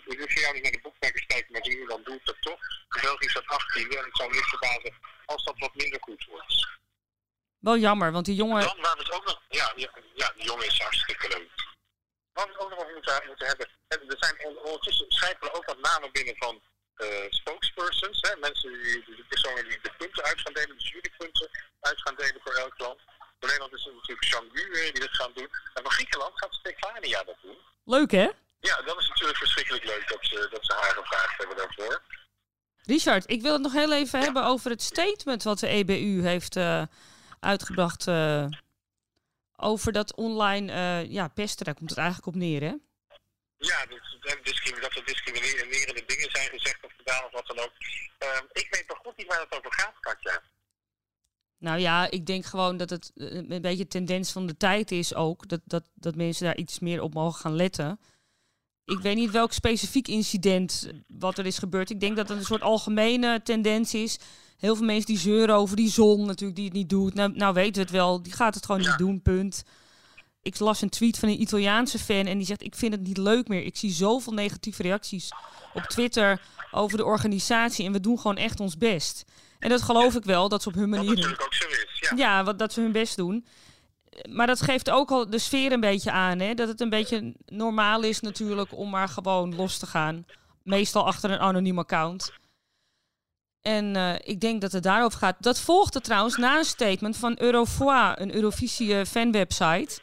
ik 0.07 0.19
hoef 0.21 0.41
jou 0.41 0.55
niet 0.55 0.63
naar 0.63 0.73
de 0.73 0.81
boekmakers 0.83 1.27
kijken, 1.27 1.53
maar 1.53 1.61
nu 1.69 1.87
dan 1.87 2.03
doe 2.05 2.15
ik 2.15 2.25
dat 2.25 2.37
toch. 2.41 2.61
België 3.03 3.29
staat 3.29 3.47
18 3.47 3.91
en 3.91 4.05
het 4.05 4.17
zou 4.17 4.29
me 4.29 4.35
niks 4.35 4.49
verbazen 4.49 4.95
als 5.27 5.45
dat 5.45 5.59
wat 5.59 5.75
minder 5.75 6.01
goed 6.03 6.25
wordt. 6.31 6.69
Wel 7.59 7.77
jammer, 7.77 8.13
want 8.13 8.27
die 8.27 8.35
jongen... 8.35 8.61
Dan 8.61 8.81
waar 8.81 8.97
we 8.97 9.03
het 9.03 9.13
ook 9.13 9.25
nog... 9.25 9.43
Ja, 9.49 9.73
ja, 9.77 9.91
ja 10.15 10.33
die 10.37 10.45
jongen 10.45 10.67
is 10.67 10.79
hartstikke 10.79 11.29
leuk. 11.29 11.46
Waar 12.37 12.49
we 12.49 12.59
ook 12.63 12.71
nog 12.71 12.93
moeten, 12.95 13.23
moeten 13.31 13.47
hebben... 13.51 13.67
En 13.93 13.99
Er 14.15 14.17
zijn 14.25 14.37
on- 14.47 14.59
ondertussen 14.69 15.07
schijpelen 15.09 15.55
ook 15.57 15.67
wat 15.73 15.81
namen 15.91 16.13
binnen 16.13 16.37
van 16.45 16.55
eh, 16.97 17.27
spokespersons. 17.41 18.19
Hè? 18.21 18.33
Mensen 18.47 18.71
die, 18.83 19.05
de 19.21 19.25
personen 19.29 19.65
die 19.69 19.79
de 19.83 19.93
punten 19.99 20.23
uit 20.25 20.41
gaan 20.41 20.53
delen, 20.53 20.77
de 20.79 20.89
jurypunten 20.93 21.49
uit 21.81 22.01
gaan 22.05 22.15
delen 22.17 22.41
voor 22.45 22.55
elk 22.55 22.79
land. 22.79 23.01
Voor 23.39 23.49
Nederland 23.49 23.73
is 23.79 23.85
het 23.85 23.95
natuurlijk 23.95 24.27
Jean-Gu 24.33 24.63
eh, 24.73 24.93
die 24.93 25.01
dat 25.07 25.15
gaan 25.21 25.33
doen. 25.35 25.49
En 25.75 25.83
van 25.83 25.91
Griekenland 25.93 26.33
gaat 26.35 26.55
Stefania 26.55 27.23
dat 27.25 27.37
doen. 27.43 27.59
Leuk, 27.85 28.11
hè? 28.11 28.29
Ja, 28.61 28.83
dat 28.83 28.99
is 29.01 29.09
natuurlijk 29.09 29.39
verschrikkelijk 29.39 29.85
leuk 29.85 30.09
dat 30.09 30.19
ze, 30.21 30.49
dat 30.51 30.65
ze 30.67 30.73
haar 30.75 30.95
gevraagd 30.95 31.39
hebben 31.39 31.57
daarvoor. 31.57 32.03
Richard, 32.83 33.31
ik 33.31 33.43
wil 33.43 33.53
het 33.53 33.63
nog 33.63 33.73
heel 33.73 33.93
even 33.93 34.21
hebben 34.21 34.45
over 34.45 34.71
het 34.71 34.83
statement 34.83 35.43
wat 35.43 35.59
de 35.59 35.67
EBU 35.69 36.23
heeft 36.23 36.57
eh, 36.57 36.83
uitgebracht 37.41 38.07
over 39.57 39.93
dat 39.93 40.15
online 40.15 40.73
eh, 40.73 41.11
ja, 41.11 41.29
pesten. 41.29 41.65
Daar 41.65 41.75
komt 41.75 41.91
het 41.91 41.99
eigenlijk 41.99 42.29
op 42.29 42.35
neer, 42.35 42.61
hè? 42.61 42.75
Ja, 43.59 43.87
dat, 43.87 44.01
dat, 44.81 44.97
er 44.97 45.05
discriminerende 45.05 46.05
dingen 46.07 46.31
zijn 46.31 46.49
gezegd 46.49 46.85
of 46.85 46.93
gedaan 46.97 47.25
of 47.25 47.33
wat 47.33 47.47
dan 47.47 47.59
ook. 47.59 47.73
Ehm, 48.19 48.45
ik 48.53 48.67
weet 48.71 48.85
nog 48.89 48.99
goed 48.99 49.17
niet 49.17 49.27
waar 49.27 49.41
het 49.41 49.59
over 49.59 49.73
gaat, 49.73 49.95
Katja. 50.01 50.43
Nou 51.59 51.79
ja, 51.79 52.11
ik 52.11 52.27
denk 52.27 52.45
gewoon 52.45 52.77
dat 52.77 52.91
het 52.91 53.13
eh, 53.15 53.35
een 53.35 53.63
beetje 53.63 53.89
tendens 53.89 54.33
van 54.33 54.47
de 54.47 54.57
tijd 54.57 54.91
is 54.91 55.15
ook. 55.15 55.49
Dat, 55.49 55.61
dat, 55.65 55.85
dat 55.95 56.15
mensen 56.15 56.45
daar 56.45 56.57
iets 56.57 56.79
meer 56.79 57.01
op 57.03 57.15
mogen 57.15 57.41
gaan 57.41 57.57
letten. 57.57 58.01
Ik 58.85 58.99
weet 58.99 59.17
niet 59.17 59.31
welk 59.31 59.53
specifiek 59.53 60.09
incident 60.09 60.91
wat 61.07 61.39
er 61.39 61.47
is 61.47 61.59
gebeurd. 61.59 61.91
Ik 61.91 62.01
denk 62.01 62.17
dat 62.17 62.29
het 62.29 62.39
een 62.39 62.45
soort 62.45 62.63
algemene 62.63 63.43
tendens 63.43 63.95
is. 63.95 64.19
Heel 64.57 64.77
veel 64.77 64.85
mensen 64.87 65.07
die 65.07 65.19
zeuren 65.19 65.55
over 65.55 65.77
die 65.77 65.91
zon 65.91 66.27
natuurlijk 66.27 66.57
die 66.57 66.65
het 66.65 66.75
niet 66.75 66.89
doet. 66.89 67.15
Nou, 67.15 67.33
nou 67.35 67.55
weten 67.55 67.75
we 67.75 67.81
het 67.81 67.91
wel. 67.91 68.23
Die 68.23 68.33
gaat 68.33 68.55
het 68.55 68.67
gewoon 68.67 68.83
Ja. 68.83 68.89
niet 68.89 68.99
doen, 68.99 69.23
punt. 69.23 69.65
Ik 70.43 70.59
las 70.59 70.83
een 70.83 70.89
tweet 70.89 71.19
van 71.19 71.29
een 71.29 71.41
Italiaanse 71.41 71.99
fan 71.99 72.27
en 72.27 72.37
die 72.39 72.47
zegt... 72.47 72.63
ik 72.63 72.75
vind 72.75 72.93
het 72.93 73.03
niet 73.03 73.17
leuk 73.19 73.49
meer. 73.49 73.65
Ik 73.65 73.77
zie 73.77 73.91
zoveel 73.93 74.33
negatieve 74.33 74.83
reacties 74.83 75.33
op 75.75 75.83
Twitter 75.83 76.41
over 76.71 76.99
de 76.99 77.05
organisatie... 77.05 77.87
en 77.87 77.93
we 77.93 78.01
doen 78.01 78.19
gewoon 78.19 78.37
echt 78.37 78.61
ons 78.61 78.77
best. 78.79 79.25
En 79.59 79.69
dat 79.69 79.83
geloof 79.83 80.15
ik 80.15 80.25
wel, 80.25 80.49
dat 80.49 80.63
ze 80.63 80.69
op 80.69 80.75
hun 80.75 80.89
manier... 80.89 81.09
natuurlijk 81.15 81.43
ook 81.43 81.55
zo 81.55 81.69
is. 81.69 81.87
Ja. 82.01 82.17
Ja, 82.17 82.45
wat, 82.45 82.59
dat 82.59 82.73
ze 82.73 82.81
hun 82.81 82.93
best 82.93 83.17
doen. 83.17 83.47
Maar 84.31 84.47
dat 84.47 84.61
geeft 84.63 84.91
ook 84.91 85.11
al 85.11 85.31
de 85.31 85.39
sfeer 85.39 85.73
een 85.73 85.81
beetje 85.81 86.11
aan. 86.11 86.39
Hè? 86.39 86.55
Dat 86.55 86.69
het 86.69 86.81
een 86.81 86.91
beetje 86.91 87.35
normaal 87.47 88.03
is 88.03 88.21
natuurlijk 88.21 88.77
om 88.77 88.91
maar 88.91 89.09
gewoon 89.09 89.55
los 89.55 89.79
te 89.79 89.87
gaan. 89.87 90.25
Meestal 90.63 91.07
achter 91.07 91.31
een 91.31 91.39
anoniem 91.39 91.79
account. 91.79 92.33
En 93.67 93.97
eh, 93.97 94.15
ik 94.33 94.41
denk 94.41 94.61
dat 94.61 94.73
het 94.73 94.83
daarover 94.83 95.19
gaat. 95.19 95.37
Dat 95.43 95.61
volgde 95.61 96.01
trouwens 96.01 96.37
na 96.37 96.59
een 96.59 96.65
statement 96.65 97.17
van 97.17 97.35
Eurofois, 97.39 98.13
een 98.15 98.35
Eurovisie 98.35 99.07
fanwebsite, 99.07 99.99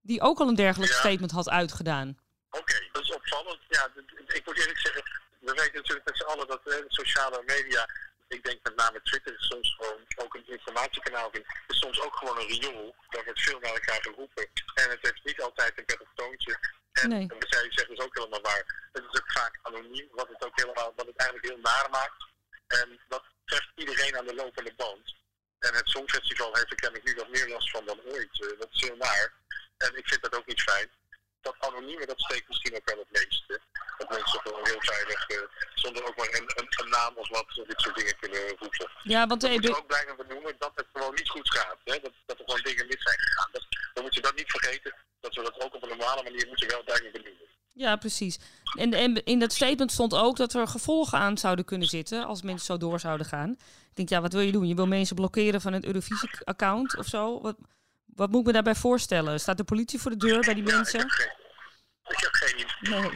die 0.00 0.20
ook 0.20 0.38
al 0.40 0.48
een 0.48 0.54
dergelijk 0.54 0.92
Ja. 0.92 0.98
statement 0.98 1.30
had 1.30 1.48
uitgedaan. 1.48 2.18
Oké, 2.50 2.76
dat 2.92 3.02
is 3.02 3.12
opvallend. 3.12 3.58
Ja, 3.68 3.88
ik 4.26 4.42
moet 4.46 4.58
eerlijk 4.58 4.78
zeggen, 4.78 5.02
we 5.40 5.52
weten 5.54 5.74
natuurlijk 5.74 6.06
met 6.06 6.16
z'n 6.16 6.22
allen 6.32 6.46
dat 6.46 6.60
eh, 6.64 6.76
de 6.76 6.84
sociale 6.88 7.42
media, 7.46 7.88
ik 8.28 8.44
denk 8.44 8.58
met 8.62 8.76
name 8.76 9.00
Twitter, 9.02 9.32
is 9.38 9.46
soms 9.46 9.74
gewoon 9.78 10.00
ook 10.16 10.34
een 10.34 10.46
informatiekanaal 10.46 11.30
is 11.66 11.78
soms 11.78 12.00
ook 12.00 12.16
gewoon 12.16 12.38
een 12.38 12.46
riool. 12.46 12.94
Daar 13.08 13.24
wordt 13.24 13.40
veel 13.42 13.58
naar 13.60 13.72
elkaar 13.72 14.02
geroepen. 14.02 14.46
En 14.74 14.90
het 14.90 14.98
heeft 15.00 15.24
niet 15.24 15.40
altijd 15.42 15.78
een 15.78 15.84
prettig 15.84 16.08
toontje. 16.14 16.58
En 16.92 17.08
Nee. 17.08 17.26
wat 17.26 17.48
jij 17.48 17.66
zegt 17.70 17.90
is 17.90 17.98
ook 17.98 18.14
helemaal 18.16 18.40
waar. 18.40 18.88
Het 18.92 19.04
is 19.10 19.20
ook 19.20 19.32
vaak 19.32 19.58
anoniem, 19.62 20.08
wat 20.12 20.28
het 20.28 20.44
ook 20.46 20.56
helemaal, 20.60 20.92
wat 20.96 21.06
het 21.06 21.16
eigenlijk 21.16 21.48
heel 21.50 21.62
naar 21.62 21.88
maakt. 21.90 22.26
En 22.68 23.00
dat 23.08 23.24
treft 23.44 23.70
iedereen 23.74 24.16
aan 24.16 24.26
de 24.26 24.34
lopende 24.34 24.72
band. 24.76 25.14
En 25.58 25.74
het 25.74 25.88
Songfestival 25.88 26.54
heeft 26.54 26.70
er 26.70 26.76
kennelijk 26.76 27.08
nu 27.08 27.14
wat 27.14 27.28
meer 27.28 27.48
last 27.48 27.70
van 27.70 27.84
dan 27.84 28.00
ooit. 28.04 28.42
Eh, 28.42 28.58
dat 28.58 28.68
is 28.72 28.80
heel 28.80 28.96
naar. 28.96 29.32
En 29.76 29.96
ik 29.96 30.08
vind 30.08 30.22
dat 30.22 30.34
ook 30.36 30.46
niet 30.46 30.62
fijn 30.62 30.90
dat 31.40 31.56
anonieme, 31.58 32.06
dat 32.06 32.20
steekt 32.20 32.48
misschien 32.48 32.76
ook 32.76 32.90
wel 32.90 32.98
het 32.98 33.10
meeste. 33.10 33.60
Dat 33.98 34.10
mensen 34.10 34.40
gewoon 34.40 34.66
heel 34.66 34.80
veilig, 34.80 35.26
eh, 35.28 35.42
zonder 35.74 36.04
ook 36.04 36.16
maar 36.16 36.28
een, 36.28 36.50
een, 36.56 36.66
een 36.82 36.88
naam 36.90 37.16
of 37.16 37.28
wat, 37.28 37.46
dit 37.66 37.80
soort 37.80 37.96
dingen 37.96 38.18
kunnen 38.18 38.48
roepen. 38.48 38.90
Ja, 39.02 39.26
want 39.26 39.42
We 39.42 39.48
eh, 39.48 39.54
moeten 39.54 39.70
de- 39.72 39.78
ook 39.78 39.86
blijven 39.86 40.16
benoemen 40.16 40.54
dat 40.58 40.72
het 40.74 40.86
gewoon 40.92 41.14
niet 41.14 41.28
goed 41.28 41.50
gaat. 41.50 41.78
Hè? 41.84 41.98
Dat, 42.00 42.12
dat 42.26 42.38
er 42.38 42.44
gewoon 42.44 42.62
dingen 42.62 42.86
mis 42.86 43.02
zijn 43.02 43.18
gegaan. 43.20 43.48
Dat, 43.52 43.66
dan 43.94 44.04
moet 44.04 44.14
je 44.14 44.20
dat 44.20 44.34
niet 44.36 44.50
vergeten, 44.50 44.94
dat 45.20 45.34
we 45.34 45.42
dat 45.42 45.60
ook 45.60 45.74
op 45.74 45.82
een 45.82 45.88
normale 45.88 46.22
manier 46.22 46.46
moeten 46.46 46.68
wel 46.68 46.82
blijven 46.84 47.12
benoemen. 47.12 47.46
Ja, 47.78 47.96
precies. 47.96 48.38
En, 48.78 48.94
en 48.94 49.24
in 49.24 49.38
dat 49.38 49.52
statement 49.52 49.92
stond 49.92 50.14
ook 50.14 50.36
dat 50.36 50.54
er 50.54 50.68
gevolgen 50.68 51.18
aan 51.18 51.38
zouden 51.38 51.64
kunnen 51.64 51.88
zitten 51.88 52.24
als 52.26 52.42
mensen 52.42 52.66
zo 52.66 52.76
door 52.76 53.00
zouden 53.00 53.26
gaan. 53.26 53.50
Ik 53.50 53.94
denk, 53.94 54.08
ja, 54.08 54.20
wat 54.20 54.32
wil 54.32 54.42
je 54.42 54.52
doen? 54.52 54.66
Je 54.66 54.74
wil 54.74 54.86
mensen 54.86 55.16
blokkeren 55.16 55.60
van 55.60 55.72
het 55.72 55.84
Eurovisie-account 55.84 56.96
of 56.96 57.06
zo? 57.06 57.40
Wat, 57.40 57.56
wat 58.06 58.30
moet 58.30 58.40
ik 58.40 58.46
me 58.46 58.52
daarbij 58.52 58.74
voorstellen? 58.74 59.40
Staat 59.40 59.56
de 59.56 59.64
politie 59.64 60.00
voor 60.00 60.10
de 60.10 60.16
deur 60.16 60.40
bij 60.40 60.54
die 60.54 60.62
mensen? 60.62 61.00
ik 62.08 62.20
heb 62.20 62.32
geen 62.32 62.58
idee. 62.58 63.00
Nee. 63.00 63.10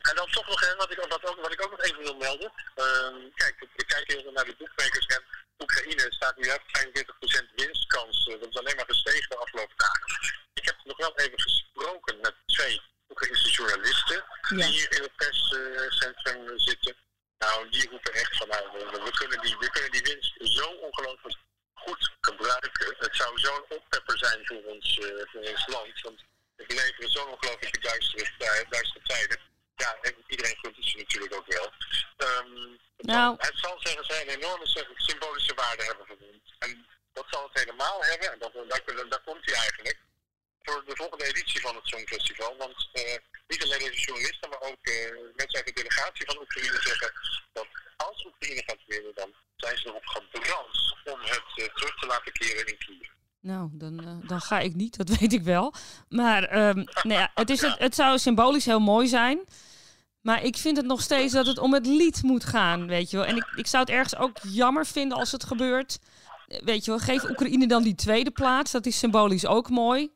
En 0.00 0.16
dan 0.16 0.30
toch 0.30 0.46
nog, 0.46 0.60
hè, 0.60 0.76
wat, 0.76 0.90
ik, 0.90 0.98
wat, 1.08 1.24
ook, 1.28 1.40
wat 1.40 1.52
ik 1.52 1.64
ook 1.64 1.70
nog 1.70 1.80
even 1.80 2.02
wil 2.02 2.16
melden. 2.16 2.52
Ehm, 2.74 3.14
kijk, 3.34 3.66
we 3.76 3.84
kijken 3.84 4.14
heel 4.14 4.22
veel 4.22 4.32
naar 4.32 4.44
de 4.44 4.54
boekmakers 4.58 5.06
en 5.06 5.22
Oekraïne 5.58 6.06
staat 6.08 6.36
nu 6.36 6.50
op 6.50 6.62
45% 6.62 7.54
winstkans. 7.54 8.26
Eh, 8.26 8.40
dat 8.40 8.48
is 8.48 8.56
alleen 8.56 8.76
maar 8.76 8.90
gestegen 8.94 9.28
de 9.28 9.36
afgelopen 9.36 9.76
dagen. 9.76 10.06
Ik 10.54 10.64
heb 10.64 10.76
nog 10.84 10.96
wel 10.96 11.16
even 11.16 11.40
gesproken 11.40 12.20
met 12.20 12.34
twee 12.46 12.80
Oekraïnse 13.20 13.50
journalisten 13.50 14.24
Ja. 14.48 14.56
die 14.56 14.64
hier 14.66 14.92
in 14.92 15.02
het 15.02 15.16
perscentrum 15.16 16.48
eh, 16.48 16.52
zitten. 16.56 16.96
Nou, 17.38 17.68
die 17.70 17.88
roepen 17.90 18.12
echt 18.12 18.36
van, 18.36 18.48
nou, 18.48 18.70
we, 19.04 19.10
kunnen 19.10 19.40
die, 19.40 19.56
we 19.58 19.70
kunnen 19.70 19.90
die 19.90 20.02
winst 20.02 20.34
zo 20.56 20.66
ongelooflijk 20.70 21.36
goed 21.74 22.10
gebruiken. 22.20 22.94
Het 22.98 23.16
zou 23.16 23.38
zo'n 23.38 23.64
oppepper 23.68 24.18
zijn 24.18 24.46
voor 24.46 24.62
ons, 24.62 24.98
eh, 24.98 25.26
voor 25.32 25.40
ons 25.40 25.66
land. 25.66 26.00
Want 26.00 26.20
we 26.56 26.64
leveren 26.74 27.10
zo'n 27.10 27.28
ongelooflijke 27.28 27.78
duistere, 27.80 28.66
duistere 28.68 29.04
tijden. 29.04 29.38
Ja, 29.76 29.96
en 30.02 30.14
iedereen 30.26 30.56
gunt 30.60 30.76
het 30.76 30.84
ze 30.84 30.96
natuurlijk 30.98 31.34
ook 31.34 31.46
wel. 31.46 31.72
Ehm, 32.16 32.54
het 32.96 33.06
Nou. 33.06 33.36
zal- 33.38 33.48
het 33.48 33.58
zal 33.58 33.80
zeggen 33.82 34.04
zij 34.04 34.22
een 34.22 34.34
enorme 34.40 34.66
sy- 34.66 34.92
symbolische 34.94 35.54
waarde 35.54 35.84
hebben 35.84 36.06
voor 36.06 36.16
ons. 36.20 36.54
En 36.58 36.86
dat 37.12 37.26
zal 37.30 37.42
het 37.52 37.58
helemaal 37.62 38.04
hebben, 38.04 38.32
en 38.32 38.38
dat, 38.38 38.52
daar, 38.52 39.08
daar 39.08 39.20
komt 39.24 39.44
hij 39.44 39.54
eigenlijk, 39.54 39.98
voor 40.62 40.84
de 40.84 40.89
volgende 41.00 41.26
editie 41.32 41.60
van 41.60 41.74
het 41.74 41.86
Songfestival. 41.86 42.54
Want 42.58 42.78
eh, 42.92 43.16
niet 43.48 43.62
alleen 43.64 43.78
deze 43.78 44.04
journalisten, 44.06 44.50
maar 44.50 44.62
ook 44.70 44.82
eh, 44.82 44.94
mensen 45.40 45.56
uit 45.58 45.68
de 45.70 45.80
delegatie 45.80 46.26
van 46.26 46.36
Oekraïne 46.42 46.80
zeggen 46.88 47.10
dat 47.52 47.68
als 47.96 48.26
Oekraïne 48.26 48.62
gaat 48.66 48.82
winnen, 48.86 49.14
dan 49.14 49.30
zijn 49.56 49.76
ze 49.78 49.88
erop 49.88 50.06
gebrand 50.06 50.74
om 51.12 51.20
het 51.34 51.50
eh, 51.54 51.74
terug 51.74 51.94
te 52.00 52.06
laten 52.06 52.32
keren 52.32 52.66
in 52.66 52.78
Kiev. 52.78 53.08
Nou, 53.40 53.68
dan, 53.72 54.22
dan 54.26 54.40
ga 54.40 54.58
ik 54.58 54.74
niet, 54.74 54.96
dat 54.96 55.08
weet 55.18 55.32
ik 55.32 55.42
wel. 55.42 55.74
Maar 56.08 56.42
ehm, 56.44 56.84
nou 57.02 57.20
ja, 57.20 57.30
het, 57.34 57.50
is 57.50 57.60
het, 57.60 57.94
zou 57.94 58.18
symbolisch 58.18 58.64
heel 58.64 58.80
mooi 58.80 59.08
zijn. 59.08 59.44
Maar 60.20 60.44
ik 60.44 60.56
vind 60.56 60.76
het 60.76 60.86
nog 60.86 61.00
steeds 61.00 61.32
dat 61.32 61.46
het 61.46 61.58
om 61.58 61.74
het 61.74 61.86
lied 61.86 62.22
moet 62.22 62.44
gaan, 62.44 62.86
weet 62.86 63.10
je 63.10 63.16
wel. 63.16 63.26
En 63.26 63.36
ik, 63.36 63.46
ik 63.56 63.66
zou 63.66 63.82
het 63.82 63.92
ergens 63.92 64.16
ook 64.16 64.38
jammer 64.42 64.86
vinden 64.86 65.18
als 65.18 65.32
het 65.32 65.44
gebeurt. 65.44 65.98
Weet 66.46 66.84
je 66.84 66.90
wel, 66.90 67.00
geef 67.00 67.30
Oekraïne 67.30 67.66
dan 67.66 67.82
die 67.82 67.94
tweede 67.94 68.30
plaats. 68.30 68.70
Dat 68.70 68.86
is 68.86 68.98
symbolisch 68.98 69.46
ook 69.46 69.68
mooi. 69.68 70.12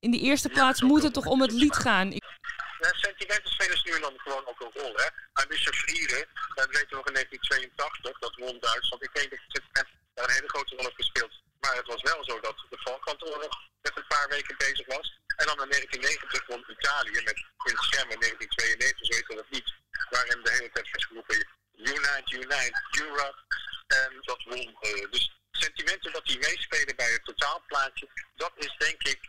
In 0.00 0.10
die 0.10 0.20
eerste 0.20 0.48
plaats 0.48 0.80
moet 0.80 1.02
het 1.02 1.14
toch 1.14 1.26
om 1.26 1.40
het 1.40 1.52
lied 1.52 1.76
gaan. 1.76 2.10
Ja, 2.10 2.92
sentimenten 3.06 3.52
spelen 3.52 3.80
nu 3.84 3.92
en 3.92 4.00
dan 4.00 4.14
gewoon 4.16 4.46
ook 4.46 4.60
een 4.60 4.72
rol. 4.80 4.94
Hè? 5.02 5.08
Maar 5.32 5.46
Mr. 5.48 5.74
Frieren, 5.82 6.24
dat 6.54 6.68
weten 6.76 6.88
we 6.88 6.96
nog 7.00 7.06
in 7.10 7.14
1982, 7.14 8.18
dat 8.18 8.34
won 8.36 8.56
Duitsland. 8.60 9.02
Ik 9.02 9.14
denk 9.14 9.30
dat 9.30 9.40
het 9.72 9.88
daar 10.14 10.28
een 10.28 10.34
hele 10.38 10.48
grote 10.48 10.74
rol 10.74 10.84
heeft 10.84 11.02
gespeeld. 11.04 11.32
Maar 11.60 11.76
het 11.76 11.86
was 11.86 12.02
wel 12.02 12.24
zo 12.24 12.40
dat 12.40 12.56
de 12.70 12.78
Falklandoorlog 12.78 13.54
met 13.82 13.96
een 13.96 14.10
paar 14.14 14.28
weken 14.28 14.56
bezig 14.56 14.86
was. 14.96 15.06
En 15.40 15.46
dan 15.46 15.62
in 15.64 15.70
1990 15.70 16.46
won 16.46 16.74
Italië 16.78 17.20
met 17.28 17.38
in 17.68 17.74
het 17.76 17.84
scherm 17.88 18.10
in 18.14 18.20
1992, 18.20 19.06
zo 19.06 19.14
heet 19.16 19.28
dat 19.40 19.50
niet. 19.56 19.68
Waarin 20.14 20.40
de 20.42 20.50
hele 20.56 20.70
tijd 20.74 20.88
werd 20.90 21.04
geroepen, 21.08 21.46
Unite, 21.92 22.30
Unite, 22.42 22.78
Europe. 23.04 23.40
En 23.86 24.10
dat 24.20 24.42
won. 24.50 24.66
eh, 24.80 25.10
dus 25.10 25.24
sentimenten 25.52 26.12
dat 26.12 26.26
die 26.26 26.38
meespelen 26.38 26.96
bij 26.96 27.10
het 27.12 27.24
totaalplaatje, 27.24 28.08
dat 28.36 28.52
is 28.54 28.74
denk 28.78 29.02
ik 29.02 29.20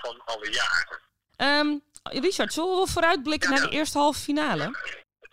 van 0.00 0.22
alle 0.24 0.50
jaren. 0.52 0.98
Ehm, 1.36 1.78
Richard, 2.22 2.52
zullen 2.52 2.80
we 2.80 2.86
vooruitblikken 2.90 3.48
Ja, 3.50 3.54
naar 3.54 3.64
ja. 3.64 3.70
de 3.70 3.76
eerste 3.76 3.98
halve 3.98 4.20
finale? 4.20 4.62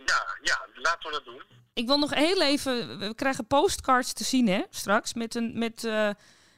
Ja, 0.06 0.38
ja, 0.41 0.67
laten 0.73 1.10
we 1.10 1.15
dat 1.15 1.25
doen. 1.25 1.43
Ik 1.73 1.88
wil 1.88 1.97
nog 1.97 2.13
heel 2.13 2.41
even. 2.41 2.99
We 2.99 3.15
krijgen 3.15 3.47
postcards 3.47 4.13
te 4.13 4.23
zien, 4.23 4.47
hè? 4.47 4.62
Straks. 4.69 5.13
Met 5.13 5.36
een, 5.36 5.58
met, 5.58 5.84
eh, 5.84 6.10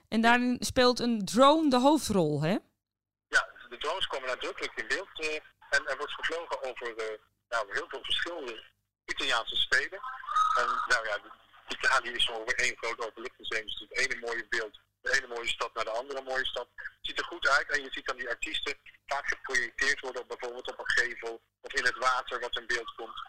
en 0.10 0.22
daarin 0.22 0.58
speelt 0.60 1.00
een 1.00 1.26
drone 1.26 1.70
de 1.70 1.80
hoofdrol, 1.80 2.41
hè? 2.41 2.58
Ja, 3.28 3.48
de 3.70 3.78
drones 3.78 4.08
komen 4.08 4.28
nadrukkelijk 4.28 4.74
in 4.76 4.88
beeld. 4.88 5.10
eh, 5.20 5.36
en 5.70 5.86
er 5.88 5.98
wordt 5.98 6.13
gevlogen 6.13 6.63
over 6.63 6.96
nou, 7.50 7.74
heel 7.74 7.86
veel 7.88 8.04
verschillende 8.04 8.63
Italiaanse 9.06 9.56
steden. 9.56 10.00
En 10.60 10.65
nou 10.88 11.08
ja, 11.08 11.17
Italië 11.67 12.10
is 12.12 12.30
over 12.32 12.56
één 12.56 12.78
groot 12.78 13.06
openluchtmuseum. 13.08 13.65
Dus 13.65 13.86
het 13.89 13.98
ene 13.98 14.20
mooie 14.20 14.46
beeld, 14.50 14.80
de 15.08 15.17
ene 15.17 15.34
mooie 15.36 15.48
stad 15.58 15.74
naar 15.74 15.84
de 15.89 16.00
andere 16.02 16.22
mooie 16.22 16.46
stad. 16.46 16.67
Het 16.76 17.06
ziet 17.08 17.20
er 17.20 17.26
goed 17.26 17.48
uit 17.48 17.70
en 17.70 17.84
je 17.84 17.91
ziet 17.91 18.06
dan 18.06 18.17
die 18.17 18.30
artiesten 18.30 18.76
vaak 19.06 19.28
geprojecteerd 19.28 20.00
worden 20.00 20.22
op 20.22 20.28
bijvoorbeeld 20.28 20.72
op 20.72 20.80
een 20.80 20.91
gevel 21.00 21.41
of 21.62 21.74
in 21.74 21.86
het 21.86 21.98
water 21.98 22.39
wat 22.39 22.60
in 22.60 22.67
beeld 22.67 22.91
komt. 22.96 23.20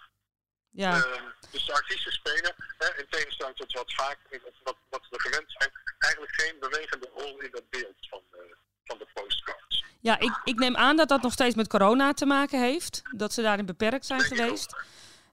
Ja. 0.70 0.92
Ehm, 1.04 1.24
dus 1.50 1.66
de 1.66 1.72
artiesten 1.72 2.12
spelen, 2.12 2.54
hè, 2.78 2.88
in 3.00 3.06
tegenstelling 3.10 3.56
tot 3.56 3.72
wat 3.72 3.92
vaak 3.94 4.18
wat, 4.62 4.76
wat 4.88 5.06
we 5.10 5.20
gewend 5.20 5.52
zijn, 5.58 5.70
eigenlijk 5.98 6.34
geen 6.34 6.56
bewegende 6.60 7.10
rol 7.14 7.40
in 7.40 7.50
dat 7.50 7.70
beeld 7.70 8.08
van, 8.10 8.22
eh, 8.32 8.38
van 8.84 8.98
de 8.98 9.06
postcards. 9.14 9.84
Ja, 10.00 10.18
ik, 10.18 10.40
ik 10.44 10.58
neem 10.58 10.76
aan 10.76 10.96
dat 10.96 11.08
dat 11.08 11.22
nog 11.22 11.32
steeds 11.32 11.54
met 11.54 11.68
corona 11.68 12.12
te 12.12 12.26
maken 12.26 12.60
heeft. 12.60 13.02
Dat 13.16 13.32
ze 13.32 13.42
daarin 13.42 13.66
beperkt 13.66 14.06
zijn 14.06 14.20
Denk 14.20 14.34
geweest. 14.34 14.76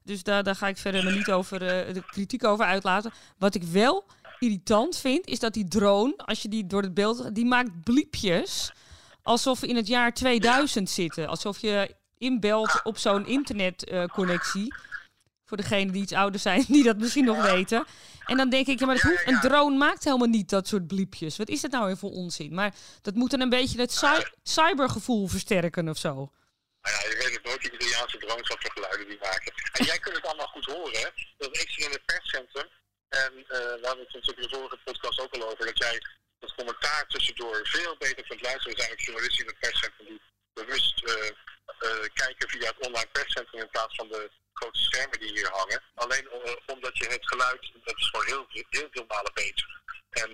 Dus 0.02 0.22
daar, 0.22 0.42
daar 0.42 0.56
ga 0.56 0.68
ik 0.68 0.76
verder 0.76 1.04
me 1.04 1.10
niet 1.10 1.30
over 1.30 1.62
eh, 1.62 1.94
de 1.94 2.06
kritiek 2.06 2.44
over 2.44 2.64
uitlaten. 2.64 3.12
Wat 3.38 3.54
ik 3.54 3.62
wel 3.62 4.06
irritant 4.38 4.96
vind, 4.98 5.26
is 5.26 5.38
dat 5.38 5.54
die 5.54 5.68
drone, 5.68 6.16
als 6.16 6.42
je 6.42 6.48
die 6.48 6.66
door 6.66 6.82
het 6.82 6.94
beeld, 6.94 7.34
die 7.34 7.44
maakt 7.46 7.82
bliepjes. 7.84 8.72
Alsof 9.22 9.60
we 9.60 9.66
in 9.66 9.76
het 9.76 9.86
jaar 9.86 10.14
2000 10.14 10.90
zitten. 10.90 11.28
Alsof 11.28 11.58
je 11.60 11.94
inbelt 12.18 12.80
op 12.82 12.98
zo'n 12.98 13.26
internetconnectie. 13.26 14.74
Voor 15.44 15.56
degenen 15.56 15.92
die 15.92 16.02
iets 16.02 16.12
ouder 16.12 16.40
zijn, 16.40 16.64
die 16.76 16.82
dat 16.84 16.98
misschien 16.98 17.24
nog 17.24 17.42
weten. 17.52 17.84
En 18.26 18.36
dan 18.36 18.50
denk 18.50 18.66
ik, 18.66 18.78
ja, 18.78 18.86
maar 18.86 19.00
hoeft, 19.00 19.26
een 19.26 19.40
drone 19.40 19.76
maakt 19.76 20.04
helemaal 20.04 20.28
niet 20.28 20.48
dat 20.50 20.68
soort 20.68 20.86
bliepjes. 20.86 21.36
Wat 21.36 21.48
is 21.48 21.60
dat 21.60 21.70
nou 21.70 21.86
weer 21.86 21.96
voor 21.96 22.10
onzin? 22.10 22.54
Maar 22.54 22.74
dat 23.02 23.14
moet 23.14 23.30
dan 23.30 23.40
een 23.40 23.48
beetje 23.48 23.80
het 23.80 23.92
cy- 23.92 24.24
cybergevoel 24.42 25.26
versterken 25.28 25.88
of 25.88 25.98
zo. 25.98 26.14
Nou 26.14 26.96
ja, 26.96 27.08
je 27.10 27.16
weet 27.16 27.34
het 27.34 27.44
nooit, 27.44 27.60
die 27.62 27.72
Italiaanse 27.72 28.18
drones 28.18 28.48
wat 28.48 28.58
voor 28.60 28.70
geluiden 28.70 29.08
die 29.08 29.18
maken. 29.20 29.52
En 29.72 29.84
jij 29.84 29.98
kunt 29.98 30.16
het 30.16 30.26
allemaal 30.26 30.46
goed 30.46 30.64
horen, 30.64 30.98
hè? 31.00 31.08
Dat 31.38 31.56
ik 31.56 31.70
zit 31.70 31.84
in 31.84 31.90
het 31.90 32.04
perscentrum. 32.04 32.66
En 33.24 33.32
eh, 33.38 33.58
we 33.80 33.86
hadden 33.88 34.04
het 34.04 34.14
natuurlijk 34.14 34.42
in 34.42 34.48
de 34.48 34.56
vorige 34.56 34.78
podcast 34.84 35.20
ook 35.20 35.34
al 35.34 35.48
over. 35.50 35.66
Dat 35.66 35.78
jij 35.78 35.94
het 36.38 36.54
commentaar 36.54 37.04
tussendoor 37.08 37.60
veel 37.62 37.96
beter 37.98 38.26
kunt 38.26 38.42
luisteren. 38.42 38.72
Er 38.72 38.80
zijn 38.82 38.92
ook 38.92 39.00
journalisten 39.00 39.44
in 39.44 39.50
het 39.50 39.58
perscentrum 39.58 40.06
die 40.06 40.20
bewust 40.52 41.04
eh, 41.04 41.28
eh, 41.86 42.08
kijken 42.22 42.48
via 42.48 42.66
het 42.72 42.86
online 42.86 43.10
perscentrum 43.12 43.60
in 43.60 43.70
plaats 43.70 43.94
van 43.94 44.08
de 44.08 44.30
grote 44.52 44.80
schermen 44.80 45.18
die 45.20 45.32
hier 45.32 45.50
hangen. 45.52 45.82
Alleen 45.94 46.26
eh, 46.30 46.52
omdat 46.66 46.98
je 46.98 47.06
het 47.06 47.28
geluid, 47.28 47.62
dat 47.84 47.96
is 47.96 48.08
gewoon 48.08 48.26
heel, 48.26 48.46
heel 48.70 48.88
veel 48.90 49.04
malen 49.08 49.34
beter. 49.34 49.80
En 50.10 50.28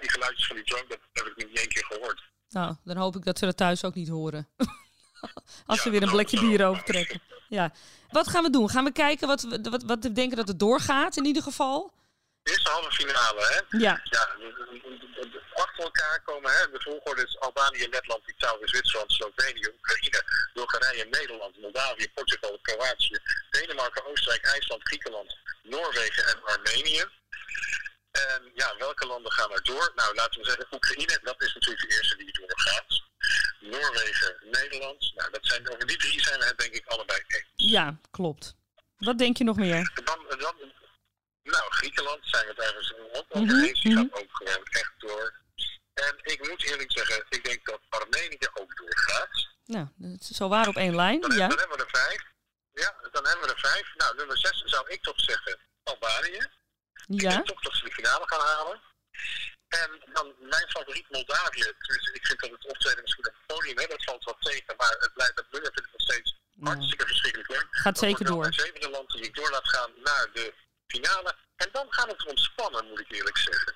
die 0.00 0.10
geluidjes 0.10 0.46
van 0.46 0.56
die 0.56 0.64
drone, 0.64 0.86
dat 0.88 0.98
heb 1.12 1.26
ik 1.26 1.36
niet 1.36 1.58
één 1.58 1.68
keer 1.68 1.84
gehoord. 1.84 2.22
Nou, 2.48 2.76
dan 2.84 2.96
hoop 2.96 3.16
ik 3.16 3.24
dat 3.24 3.38
ze 3.38 3.44
dat 3.44 3.56
thuis 3.56 3.84
ook 3.84 3.94
niet 3.94 4.08
horen. 4.08 4.48
Als 5.66 5.76
Ja, 5.76 5.82
ze 5.82 5.90
weer 5.90 6.02
een 6.02 6.06
dat 6.06 6.16
blikje 6.16 6.40
bier 6.40 6.66
overtrekken. 6.66 7.22
Ja. 7.48 7.72
Wat 8.08 8.28
gaan 8.28 8.42
we 8.42 8.50
doen? 8.50 8.70
Gaan 8.70 8.84
we 8.84 8.92
kijken 8.92 9.26
wat 9.26 9.42
we, 9.42 9.60
wat, 9.70 9.82
wat 9.82 10.02
we 10.02 10.12
denken 10.12 10.36
dat 10.36 10.48
het 10.48 10.58
doorgaat 10.58 11.16
in 11.16 11.24
ieder 11.24 11.42
geval? 11.42 11.92
Eerste 12.42 12.70
halve 12.70 12.90
finale, 12.90 13.42
hè? 13.52 13.78
Ja, 13.78 14.00
Ja, 14.04 14.28
achter 15.54 15.84
elkaar 15.84 16.22
komen, 16.22 16.50
hè? 16.52 16.70
De 16.70 16.80
volgorde 16.80 17.22
is 17.22 17.38
Albanië, 17.38 17.88
Letland, 17.88 18.26
Litouwen, 18.26 18.68
Zwitserland, 18.68 19.12
Slovenië, 19.12 19.68
Oekraïne, 19.76 20.22
Bulgarije, 20.54 21.04
Nederland, 21.04 21.58
Moldavië, 21.60 22.10
Portugal, 22.14 22.58
Kroatië, 22.62 23.18
Denemarken, 23.50 24.06
Oostenrijk, 24.06 24.44
IJsland, 24.44 24.82
Griekenland, 24.82 25.36
Noorwegen 25.62 26.24
en 26.26 26.44
Armenië. 26.44 27.04
En 28.10 28.50
ja, 28.54 28.74
welke 28.78 29.06
landen 29.06 29.32
gaan 29.32 29.52
er 29.52 29.62
door? 29.62 29.92
Nou, 29.94 30.14
laten 30.14 30.40
we 30.40 30.46
zeggen 30.46 30.66
Oekraïne, 30.72 31.18
dat 31.22 31.42
is 31.42 31.54
natuurlijk 31.54 31.88
de 31.88 31.96
eerste 31.96 32.16
die 32.16 32.32
doorgaat. 32.40 33.02
Noorwegen, 33.60 34.36
Nederland. 34.50 35.12
Nou, 35.14 35.30
dat 35.30 35.46
zijn, 35.46 35.70
over 35.70 35.86
die 35.86 35.96
drie 35.96 36.20
zijn 36.22 36.38
we 36.38 36.44
het 36.44 36.58
denk 36.58 36.72
ik 36.74 36.86
allebei 36.86 37.22
eens. 37.26 37.44
ja, 37.54 37.98
klopt. 38.10 38.54
Wat 38.98 39.18
denk 39.18 39.36
je 39.36 39.44
nog 39.44 39.56
meer? 39.56 39.90
Dan, 40.04 40.38
dan, 40.38 40.54
nou, 41.50 41.70
Griekenland 41.70 42.18
zijn 42.22 42.46
we 42.46 42.52
het 42.56 42.64
ergens 42.68 42.94
ook 42.94 43.26
Mhm, 43.28 43.42
over 43.42 43.68
eens. 43.68 43.82
Die 43.82 43.92
mhm. 43.92 44.02
gaat 44.02 44.20
ook 44.20 44.30
gewoon 44.36 44.64
echt 44.70 44.92
door. 44.98 45.38
En 45.94 46.14
ik 46.22 46.48
moet 46.48 46.62
eerlijk 46.64 46.92
zeggen, 46.92 47.24
ik 47.28 47.44
denk 47.44 47.64
dat 47.64 47.80
Armenië 47.88 48.48
ook 48.54 48.76
doorgaat. 48.76 49.48
Nou, 49.64 49.86
dat 49.96 50.20
is 50.30 50.36
zo 50.36 50.48
waar 50.48 50.68
op 50.68 50.76
één 50.76 50.94
lijn. 50.94 51.20
Dan, 51.20 51.30
Ja, 51.30 51.48
dan 51.48 51.58
hebben 51.58 51.76
we 51.76 51.84
er 51.84 52.00
vijf. 52.00 52.22
Ja, 52.72 52.94
dan 53.12 53.26
hebben 53.26 53.46
we 53.46 53.52
er 53.54 53.60
vijf. 53.60 53.94
Nou, 53.96 54.16
nummer 54.16 54.38
zes 54.38 54.62
zou 54.64 54.88
ik 54.88 55.02
toch 55.02 55.20
zeggen 55.20 55.58
Albanië. 55.82 56.42
Ik 57.06 57.20
ja, 57.20 57.30
denk 57.30 57.46
toch 57.46 57.60
dat 57.60 57.74
ze 57.74 57.84
de 57.84 57.92
finale 57.92 58.26
gaan 58.28 58.40
halen. 58.46 58.80
En 59.68 59.90
dan 60.12 60.34
mijn 60.38 60.68
favoriet 60.68 61.10
Moldavië. 61.10 61.72
Tenminste, 61.78 62.12
ik 62.12 62.26
vind 62.26 62.40
dat 62.40 62.50
het 62.50 62.66
optreden 62.66 63.02
misschien 63.02 63.26
op 63.26 63.34
het 63.34 63.46
podium, 63.46 63.78
hè, 63.78 63.86
dat 63.86 64.04
valt 64.04 64.24
wel 64.24 64.36
tegen. 64.40 64.74
Maar 64.76 64.96
het 64.98 65.12
blijft 65.12 65.36
het 65.36 65.46
nummer 65.52 65.72
vind 65.74 65.86
ik 65.86 65.92
nog 65.92 66.00
steeds 66.00 66.36
Nou, 66.54 66.74
hartstikke 66.74 67.06
verschrikkelijk 67.06 67.48
leuk. 67.50 67.66
gaat 67.70 67.94
Dat 67.94 67.98
zeker 68.08 68.24
door. 68.24 68.40
Mijn 68.40 68.52
zevende 68.52 68.90
land 68.90 69.10
die 69.10 69.22
ik 69.22 69.34
door 69.34 69.50
laat 69.50 69.68
gaan 69.68 69.90
naar 70.04 70.26
de 70.32 70.54
finale. 70.90 71.36
En 71.56 71.68
dan 71.72 71.86
gaat 71.88 72.10
het 72.10 72.26
ontspannen, 72.26 72.88
moet 72.88 73.00
ik 73.00 73.12
eerlijk 73.12 73.38
zeggen. 73.38 73.74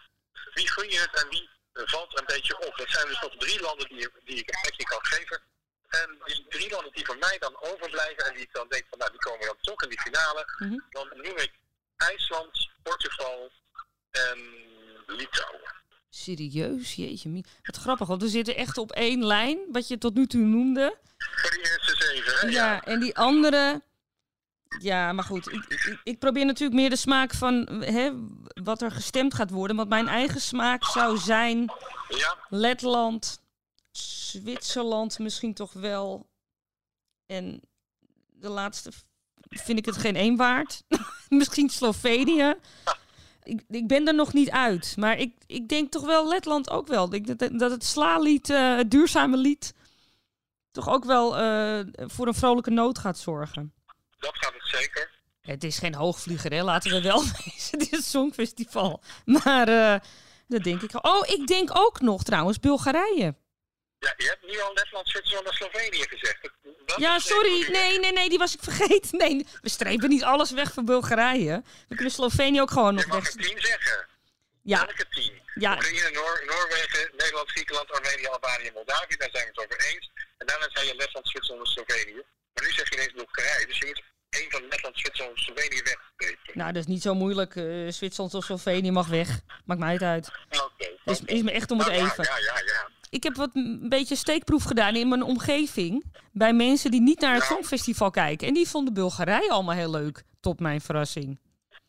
Wie 0.55 0.70
gun 0.70 0.90
je 0.90 0.98
het 0.98 1.22
en 1.22 1.29
wie 1.29 1.48
valt 1.72 2.18
een 2.18 2.27
beetje 2.27 2.66
op? 2.66 2.77
Dat 2.77 2.90
zijn 2.90 3.07
dus 3.09 3.20
nog 3.20 3.35
drie 3.38 3.61
landen 3.61 3.88
die, 3.88 4.09
die 4.24 4.37
ik 4.37 4.48
een 4.48 4.61
plekje 4.62 4.85
kan 4.85 5.05
geven. 5.05 5.40
En 5.88 6.18
die 6.24 6.46
drie 6.48 6.70
landen 6.70 6.92
die 6.92 7.07
voor 7.07 7.18
mij 7.18 7.37
dan 7.38 7.57
overblijven 7.61 8.24
en 8.24 8.35
die 8.35 8.42
ik 8.42 8.53
dan 8.53 8.68
denk 8.68 8.85
van 8.90 8.98
nou 8.98 9.11
die 9.11 9.20
komen 9.20 9.46
dan 9.46 9.57
toch 9.61 9.83
in 9.83 9.88
die 9.88 10.00
finale. 10.00 10.42
Mhm. 10.59 10.79
Dan 10.90 11.09
noem 11.14 11.37
ik 11.37 11.53
IJsland, 11.96 12.68
Portugal 12.83 13.53
en 14.11 14.38
Litouwen. 15.07 15.72
Serieus? 16.11 16.94
Jeetje, 16.94 17.44
wat 17.62 17.77
grappig. 17.77 18.07
Want 18.07 18.22
we 18.22 18.29
zitten 18.29 18.57
echt 18.57 18.79
op 18.79 18.92
één 18.92 19.27
lijn, 19.27 19.59
wat 19.72 19.88
je 19.88 19.98
tot 19.98 20.14
nu 20.14 20.27
toe 20.27 20.40
noemde. 20.40 20.98
Voor 21.18 21.50
die 21.50 21.61
eerste 21.61 21.96
zeven, 21.96 22.38
hè? 22.38 22.46
Ja, 22.46 22.85
en 22.85 23.00
die 23.00 23.16
andere... 23.16 23.83
Ja, 24.81 25.13
maar 25.13 25.25
goed. 25.25 25.53
Ik, 25.53 25.65
ik, 25.69 26.01
ik 26.05 26.19
probeer 26.19 26.45
natuurlijk 26.45 26.81
meer 26.81 26.91
de 26.91 26.97
smaak 26.97 27.35
van 27.35 27.69
hè, 27.69 28.13
wat 28.63 28.83
er 28.83 28.91
gestemd 28.91 29.35
gaat 29.35 29.51
worden. 29.51 29.77
Want 29.77 29.89
mijn 29.89 30.09
eigen 30.09 30.41
smaak 30.41 30.85
zou 30.85 31.19
zijn 31.19 31.73
Ja, 32.09 32.37
Letland, 32.49 33.41
Zwitserland 33.91 35.19
misschien 35.19 35.55
toch 35.55 35.73
wel. 35.73 36.27
En 37.27 37.61
de 38.29 38.49
laatste 38.49 38.91
vind 39.49 39.79
ik 39.79 39.85
het 39.85 39.97
geen 39.97 40.17
één 40.17 40.37
waard. 40.37 40.83
misschien 41.29 41.69
Slovenië. 41.69 42.55
Ik, 43.43 43.63
ik 43.69 43.87
ben 43.89 44.07
er 44.07 44.15
nog 44.15 44.33
niet 44.33 44.51
uit. 44.51 44.95
Maar 44.97 45.19
ik, 45.19 45.35
ik 45.47 45.69
denk 45.69 45.91
toch 45.91 46.07
wel 46.07 46.29
Letland 46.29 46.71
ook 46.71 46.87
wel. 46.87 47.15
Ik, 47.15 47.39
dat, 47.39 47.59
dat 47.59 47.71
het 47.71 47.85
sla-lied, 47.85 48.51
eh, 48.51 48.77
het 48.77 48.91
duurzame 48.91 49.37
lied, 49.37 49.75
toch 50.71 50.89
ook 50.89 51.05
wel 51.05 51.37
eh, 51.37 51.81
voor 51.95 52.27
een 52.27 52.35
vrolijke 52.35 52.71
noot 52.71 52.99
gaat 52.99 53.19
zorgen. 53.19 53.73
dat 54.19 54.37
gaat 54.37 54.53
het 54.53 54.63
zeker. 54.79 55.11
Het 55.41 55.65
is 55.65 55.79
geen 55.79 55.95
hoogvlieger, 55.95 56.53
hè? 56.53 56.63
laten 56.63 56.91
we 56.91 57.01
wel 57.03 57.23
wezen. 57.45 57.79
Het 57.79 57.83
is 57.83 57.91
een 57.91 58.03
songfestival. 58.03 59.03
Maar 59.25 59.69
eh, 59.69 60.01
dat 60.49 60.63
denk 60.63 60.83
ik. 60.83 61.07
Oh, 61.07 61.29
ik 61.29 61.47
denk 61.47 61.71
ook 61.79 62.01
nog 62.01 62.23
trouwens 62.23 62.61
Bulgarije. 62.61 63.35
Ja, 63.99 64.15
je 64.17 64.25
hebt 64.27 64.43
nu 64.47 64.61
al 64.61 64.73
Letland, 64.75 65.09
Zwitserland 65.09 65.47
en 65.49 65.55
Slovenië 65.55 66.05
gezegd. 66.09 66.39
Dat- 66.87 66.99
Ja, 66.99 67.19
sorry. 67.19 67.71
Nee, 67.71 67.99
nee, 67.99 68.13
nee, 68.13 68.29
die 68.29 68.39
was 68.39 68.55
ik 68.55 68.63
vergeten. 68.63 69.19
Nee, 69.19 69.47
we 69.63 69.69
strepen 69.69 70.09
niet 70.09 70.23
alles 70.25 70.51
weg 70.51 70.73
van 70.73 70.85
Bulgarije. 70.85 71.63
We 71.89 71.95
kunnen 71.95 72.13
Slovenië 72.15 72.61
ook 72.61 72.71
gewoon 72.71 72.95
nog 72.95 73.03
Je 73.05 73.09
mag 73.09 73.19
weg. 73.25 73.35
er 73.35 73.41
tien 73.41 73.61
zeggen. 73.61 74.07
Ja, 74.63 74.79
Welke 74.87 75.09
tien? 75.09 75.33
ja, 75.55 75.73
Oekraïne, 75.75 76.11
Noor 76.11 76.43
Noorwegen, 76.47 77.11
Nederland, 77.17 77.51
Griekenland, 77.51 77.91
Armenië, 77.93 78.27
Albanië 78.27 78.67
en 78.67 78.73
Moldavië. 78.73 79.17
Daar 79.17 79.29
zijn 79.33 79.45
we 79.45 79.51
het 79.55 79.59
over 79.65 79.87
eens. 79.93 80.11
En 80.39 80.47
daarna 80.47 80.69
zijn 80.73 80.87
je 80.87 80.95
Letland, 80.95 81.29
Zwitserland 81.29 81.67
en 81.67 81.73
Slovenië. 81.73 82.23
Maar 82.55 82.65
nu 82.65 82.71
zeg 82.71 82.89
je 82.89 82.95
ineens 82.97 83.13
Bulgarije. 83.13 83.67
Dus 83.67 83.79
je 83.79 83.87
moet 83.87 84.03
één 84.35 84.51
van 84.51 84.62
Letland, 84.68 84.99
Zwitserland 84.99 85.37
en 85.37 85.42
Slovenië 85.42 85.83
wegstrepen. 85.83 86.59
nou, 86.59 86.73
dat 86.73 86.83
is 86.83 86.88
niet 86.88 87.03
zo 87.03 87.14
moeilijk. 87.14 87.57
eh, 87.57 87.64
Zwitserland 87.88 88.35
of 88.35 88.44
Slovenië 88.44 88.90
mag 88.90 89.07
weg. 89.07 89.40
Maakt 89.64 89.81
mij 89.81 89.92
het 89.92 90.03
uit. 90.03 90.31
Oké. 90.51 91.12
Is 91.33 91.42
me 91.42 91.51
echt 91.51 91.70
om 91.70 91.79
het 91.79 91.88
Nou, 91.88 92.01
even. 92.05 92.25
Ja, 92.25 92.37
ja, 92.38 92.59
ja. 92.64 92.88
Ik 93.11 93.23
heb 93.23 93.35
wat 93.35 93.51
een 93.55 93.88
beetje 93.88 94.16
steekproef 94.16 94.64
gedaan 94.64 94.97
in 94.97 95.09
mijn 95.09 95.23
omgeving. 95.23 96.05
Bij 96.33 96.53
mensen 96.53 96.90
die 96.90 97.01
niet 97.01 97.20
naar 97.20 97.35
het. 97.35 97.44
Songfestival 97.44 98.11
kijken. 98.11 98.49
En 98.49 98.55
die 98.55 98.68
vonden 98.68 98.94
Bulgarije 98.94 99.51
allemaal 99.51 99.75
heel 99.75 99.90
leuk. 99.90 100.23
Tot 100.40 100.61
mijn 100.61 100.81
verrassing. 100.81 101.40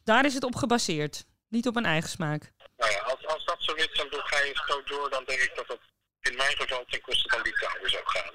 Daar 0.03 0.25
is 0.25 0.33
het 0.33 0.43
op 0.43 0.55
gebaseerd. 0.55 1.25
Niet 1.49 1.67
op 1.67 1.73
mijn 1.73 1.85
eigen 1.85 2.09
smaak. 2.09 2.51
Nou 2.77 2.91
ja, 2.91 2.97
als, 2.99 3.25
als 3.27 3.45
dat 3.45 3.55
zo 3.59 3.73
is, 3.73 3.89
dan 3.93 4.09
Bulgarije 4.09 4.57
stoot 4.57 4.87
door. 4.87 5.09
Dan 5.09 5.23
denk 5.25 5.39
ik 5.39 5.51
dat 5.55 5.67
dat 5.67 5.79
in 6.21 6.35
mijn 6.35 6.55
geval 6.57 6.85
ten 6.87 7.01
koste 7.01 7.29
van 7.29 7.41
Litouwen 7.41 7.89
zou 7.89 8.03
gaan. 8.05 8.33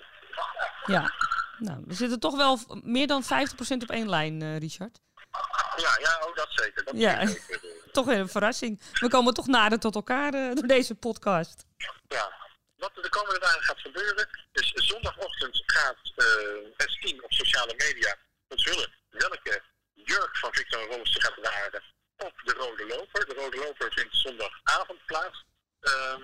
Ja. 0.86 1.12
Nou, 1.58 1.82
we 1.86 1.94
zitten 1.94 2.20
toch 2.20 2.36
wel 2.36 2.58
meer 2.82 3.06
dan 3.06 3.22
50% 3.24 3.26
op 3.82 3.90
één 3.90 4.08
lijn, 4.08 4.42
eh, 4.42 4.58
Richard. 4.58 5.00
Ja, 5.76 5.96
ja, 6.00 6.26
oh, 6.26 6.34
dat 6.36 6.48
zeker. 6.50 6.84
Dat 6.84 6.94
Ja. 6.96 7.26
zeker. 7.26 7.60
Toch 7.92 8.06
weer 8.06 8.18
een 8.18 8.28
verrassing. 8.28 8.80
We 8.92 9.08
komen 9.08 9.34
toch 9.34 9.46
nader 9.46 9.78
tot 9.78 9.94
elkaar 9.94 10.34
eh, 10.34 10.54
door 10.54 10.66
deze 10.66 10.94
podcast. 10.94 11.64
Ja. 12.08 12.38
Wat 12.76 12.96
er 12.96 13.02
de 13.02 13.08
komende 13.08 13.40
dagen 13.40 13.62
gaat 13.62 13.80
gebeuren, 13.80 14.28
is 14.52 14.72
zondagochtend 14.74 15.62
gaat 15.66 16.12
eh 16.16 16.86
S10 16.88 17.16
op 17.24 17.32
sociale 17.32 17.74
media 17.76 18.16
onthullen 18.48 18.92
welke 19.10 19.62
jurk 19.92 20.36
van 20.36 20.52
Victor 20.52 20.86
Roos 20.96 21.16
gaat 21.18 21.34
dragen 21.42 21.82
op 22.16 22.32
de 22.44 22.52
Rode 22.52 22.86
Loper. 22.86 23.26
De 23.26 23.34
Rode 23.34 23.56
Loper 23.56 23.92
vindt 23.92 24.16
zondagavond 24.16 25.04
plaats. 25.06 25.44
Eh, 25.80 26.14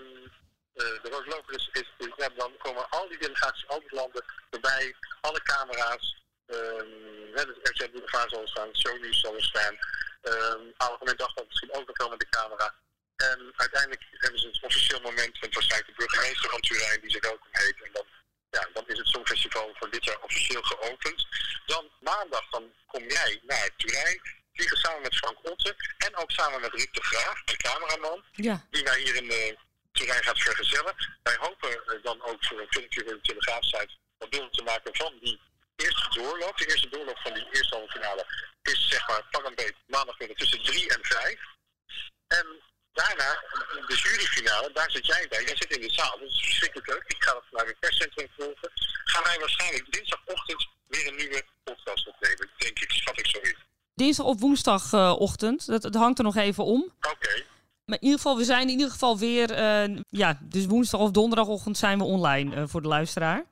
de 0.77 1.09
Rode 1.11 1.29
Loper 1.31 1.55
is, 1.55 1.69
is, 1.73 1.89
is- 1.99 2.13
ja, 2.17 2.29
dan 2.37 2.57
komen 2.59 2.91
al 2.91 3.09
die 3.09 3.19
delegaties, 3.19 3.67
al 3.69 3.81
die 3.81 3.95
landen 3.95 4.25
erbij, 4.51 4.95
alle 5.21 5.43
camera's. 5.43 6.17
Um, 6.47 7.33
de 7.35 7.59
RTL 7.63 7.91
Boulevard 7.91 8.31
zal 8.31 8.41
er 8.43 8.49
staan, 8.49 8.77
Shownews 8.77 9.21
zal 9.21 9.35
er 9.35 9.43
staan. 9.45 9.75
Um, 10.23 10.73
Algemeen 10.77 11.17
Dagblad 11.17 11.47
misschien 11.47 11.73
ook 11.75 11.87
nog 11.87 11.97
wel 11.99 12.09
met 12.09 12.21
de 12.21 12.29
camera. 12.29 12.75
En 13.17 13.53
uiteindelijk 13.57 14.03
hebben 14.11 14.41
ze 14.41 14.47
een 14.47 14.59
officieel 14.63 15.01
moment 15.01 15.41
met 15.41 15.55
waarschijnlijk 15.55 15.91
de 15.91 16.05
burgemeester 16.07 16.51
van 16.51 16.61
Turijn 16.61 17.01
die 17.01 17.11
ze 17.11 17.19
welkom 17.21 17.49
heet. 17.51 17.83
En 17.83 17.91
dan, 17.93 18.07
ja, 18.51 18.69
dan 18.73 18.85
is 18.87 18.99
het 18.99 19.07
Songfestival 19.07 19.75
voor 19.79 19.91
dit 19.91 20.05
jaar 20.05 20.21
officieel 20.21 20.63
geopend. 20.63 21.27
Dan 21.67 21.91
maandag 22.01 22.49
dan 22.51 22.73
kom 22.87 23.03
jij 23.09 23.41
naar 23.43 23.71
Turijn, 23.77 24.21
vliegen 24.53 24.77
samen 24.77 25.03
met 25.03 25.17
Frank 25.17 25.39
Otte 25.51 25.77
en 25.99 26.17
ook 26.17 26.31
samen 26.31 26.61
met 26.61 26.73
Rick 26.73 26.95
de 26.95 27.03
Graaf, 27.03 27.43
de 27.45 27.57
cameraman, 27.57 28.25
Ja, 28.33 28.67
die 28.71 28.83
mij 28.83 29.01
hier 29.01 29.15
in 29.15 29.25
uh, 29.25 29.57
Turijn 29.97 30.25
gaat 30.25 30.39
vergezellen. 30.39 30.95
Wij 31.23 31.37
hopen 31.39 31.71
uh, 31.71 32.03
dan 32.03 32.23
ook 32.23 32.45
voor 32.45 32.61
een 32.61 32.73
filmpje 32.75 33.03
voor 33.05 33.13
de 33.13 33.21
Telegraafsite 33.21 33.93
wat 34.19 34.31
beelden 34.31 34.53
te 34.53 34.63
maken 34.63 34.97
van 34.97 35.13
die 35.21 35.41
eerste 35.77 36.21
doorloop. 36.21 36.57
De 36.59 36.67
eerste 36.67 36.89
doorloop 36.89 37.19
van 37.19 37.35
die 37.35 37.47
eerste 37.53 37.75
halve 37.75 37.93
finale 37.93 38.27
is 38.63 38.89
zeg 38.89 39.09
maar 39.09 39.23
pak 39.31 39.45
een 39.45 39.55
beet 39.55 39.75
maandagmiddag 39.87 40.37
tussen 40.37 40.63
3 40.63 40.89
en 40.95 40.99
5. 41.03 41.41
En 42.27 42.47
daarna, 42.93 43.43
de 43.87 43.97
juryfinale, 44.03 44.71
daar 44.73 44.91
zit 44.91 45.07
jij 45.07 45.27
bij. 45.29 45.45
Jij 45.45 45.57
zit 45.57 45.77
in 45.77 45.81
de 45.81 45.93
zaal, 45.93 46.19
dat 46.19 46.29
is 46.29 46.41
verschrikkelijk 46.41 46.89
leuk. 46.89 47.05
Ik 47.07 47.23
ga 47.23 47.33
dat 47.33 47.45
vanuit 47.51 47.69
het 47.69 47.79
perscentrum 47.79 48.29
volgen. 48.39 48.71
Gaan 49.05 49.23
wij 49.23 49.39
waarschijnlijk 49.39 49.93
dinsdagochtend 49.93 50.69
weer 50.89 51.07
een 51.07 51.17
nieuwe 51.17 51.45
podcast 51.65 52.07
opnemen, 52.07 52.51
denk 52.57 52.79
ik, 52.79 52.91
schat 52.91 53.19
ik 53.19 53.27
zo 53.27 53.39
in. 53.39 53.57
dinsdag 53.95 54.27
of 54.27 54.41
woensdagochtend. 54.41 55.67
Dat, 55.67 55.83
dat 55.83 55.95
hangt 55.95 56.19
er 56.19 56.25
nog 56.25 56.37
even 56.37 56.65
om. 56.65 56.83
Oké. 56.83 57.09
Okay. 57.09 57.47
Maar 57.87 57.99
in 58.01 58.05
ieder 58.05 58.19
geval, 58.19 58.37
we 58.37 58.45
zijn 58.45 58.63
in 58.63 58.69
ieder 58.69 58.91
geval 58.91 59.19
weer... 59.19 59.51
Uh, 59.51 59.99
ja, 60.09 60.39
dus 60.43 60.67
woensdag 60.67 61.01
of 61.01 61.11
donderdagochtend 61.11 61.79
zijn 61.79 61.99
we 61.99 62.05
online 62.05 62.57
uh, 62.57 62.63
voor 62.67 62.83
de 62.83 62.89
luisteraar. 62.89 63.45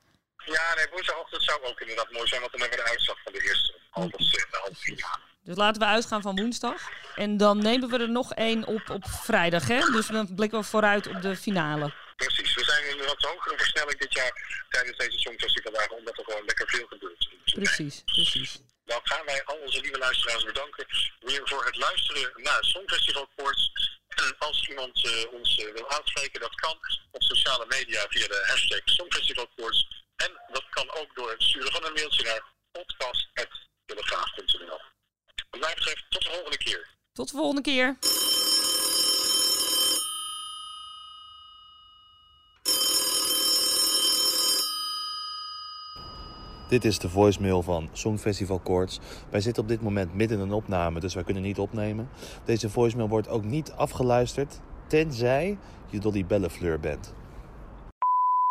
Ja, 0.45 0.75
nee, 0.75 0.87
woensdagochtend 0.91 1.43
zou 1.43 1.63
ook 1.63 1.79
inderdaad 1.79 2.11
mooi 2.11 2.27
zijn, 2.27 2.39
want 2.39 2.51
dan 2.51 2.61
hebben 2.61 2.79
we 2.79 2.83
de 2.83 2.89
uitslag 2.89 3.17
van 3.23 3.33
de 3.33 3.43
eerste 3.43 3.73
halve, 3.89 4.17
de 4.17 4.47
halve 4.49 4.75
finale. 4.75 5.19
Dus 5.43 5.55
laten 5.55 5.81
we 5.81 5.87
uitgaan 5.87 6.21
van 6.21 6.35
woensdag. 6.35 6.81
En 7.15 7.37
dan 7.37 7.57
nemen 7.57 7.89
we 7.89 7.97
er 7.97 8.09
nog 8.09 8.33
één 8.33 8.65
op 8.67 8.89
op 8.89 9.05
vrijdag, 9.07 9.67
hè? 9.67 9.79
Dus 9.91 10.07
dan 10.07 10.35
blikken 10.35 10.59
we 10.59 10.65
vooruit 10.65 11.07
op 11.07 11.21
de 11.21 11.35
finale. 11.35 11.93
Precies. 12.15 12.55
We 12.55 12.63
zijn 12.63 12.89
in 12.89 12.99
een 12.99 13.05
wat 13.05 13.21
hogere 13.21 13.57
versnelling 13.57 13.99
dit 13.99 14.13
jaar 14.13 14.65
tijdens 14.69 14.97
deze 14.97 15.17
Songfestivaldagen, 15.17 15.97
omdat 15.97 16.17
er 16.17 16.23
gewoon 16.23 16.45
lekker 16.45 16.69
veel 16.69 16.87
gebeurt. 16.87 17.29
Precies, 17.45 18.01
precies. 18.05 18.61
Dan 18.85 18.99
gaan 19.03 19.25
wij 19.25 19.43
al 19.45 19.57
onze 19.65 19.81
lieve 19.81 19.97
luisteraars 19.97 20.45
bedanken 20.45 20.85
weer 21.19 21.41
voor 21.43 21.65
het 21.65 21.77
luisteren 21.77 22.31
naar 22.35 22.63
Songfestival 22.63 23.27
Koorts. 23.35 23.71
Als 24.37 24.69
iemand 24.69 25.05
uh, 25.05 25.33
ons 25.33 25.57
uh, 25.57 25.73
wil 25.73 25.89
aanspreken, 25.89 26.39
dat 26.39 26.55
kan 26.55 26.77
op 27.11 27.23
sociale 27.23 27.65
media 27.67 28.05
via 28.09 28.27
de 28.27 28.43
hashtag 28.47 28.81
Songfestival 28.85 29.47
Koorts. 29.55 30.03
En 30.15 30.31
dat 30.51 30.65
kan 30.69 30.93
ook 30.93 31.15
door 31.15 31.31
het 31.31 31.43
sturen 31.43 31.71
van 31.71 31.85
een 31.85 31.93
mailtje 31.93 32.23
naar 32.23 32.43
podcast.telegraaf.nl. 32.71 34.81
Wat 35.49 35.59
mij 35.59 35.73
betreft, 35.75 36.05
tot 36.09 36.23
de 36.23 36.29
volgende 36.29 36.57
keer. 36.57 36.87
Tot 37.13 37.29
de 37.29 37.35
volgende 37.37 37.61
keer. 37.61 37.97
Dit 46.67 46.85
is 46.85 46.99
de 46.99 47.09
voicemail 47.09 47.61
van 47.61 47.89
Songfestival 47.91 48.59
Koorts. 48.59 48.99
Wij 49.29 49.41
zitten 49.41 49.63
op 49.63 49.69
dit 49.69 49.81
moment 49.81 50.13
midden 50.13 50.37
in 50.37 50.43
een 50.43 50.53
opname, 50.53 50.99
dus 50.99 51.13
wij 51.13 51.23
kunnen 51.23 51.43
niet 51.43 51.59
opnemen. 51.59 52.09
Deze 52.45 52.69
voicemail 52.69 53.07
wordt 53.09 53.29
ook 53.29 53.43
niet 53.43 53.71
afgeluisterd, 53.71 54.59
tenzij 54.87 55.57
je 55.89 55.99
Dolly 55.99 56.25
Bellefleur 56.25 56.79
bent. 56.79 57.13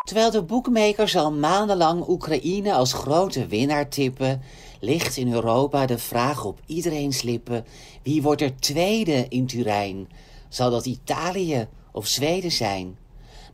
Terwijl 0.06 0.30
de 0.30 0.42
boekmakers 0.42 1.16
al 1.16 1.32
maandenlang 1.32 2.08
Oekraïne 2.08 2.72
als 2.72 2.92
grote 2.92 3.46
winnaar 3.46 3.88
tippen, 3.88 4.40
ligt 4.80 5.16
in 5.16 5.32
Europa 5.32 5.86
de 5.86 5.98
vraag 5.98 6.44
op 6.44 6.60
iedereen's 6.66 7.22
lippen: 7.22 7.64
wie 8.02 8.22
wordt 8.22 8.40
er 8.40 8.56
tweede 8.56 9.26
in 9.28 9.46
Turijn? 9.46 10.08
Zal 10.48 10.70
dat 10.70 10.86
Italië 10.86 11.68
of 11.92 12.06
Zweden 12.06 12.52
zijn? 12.52 12.96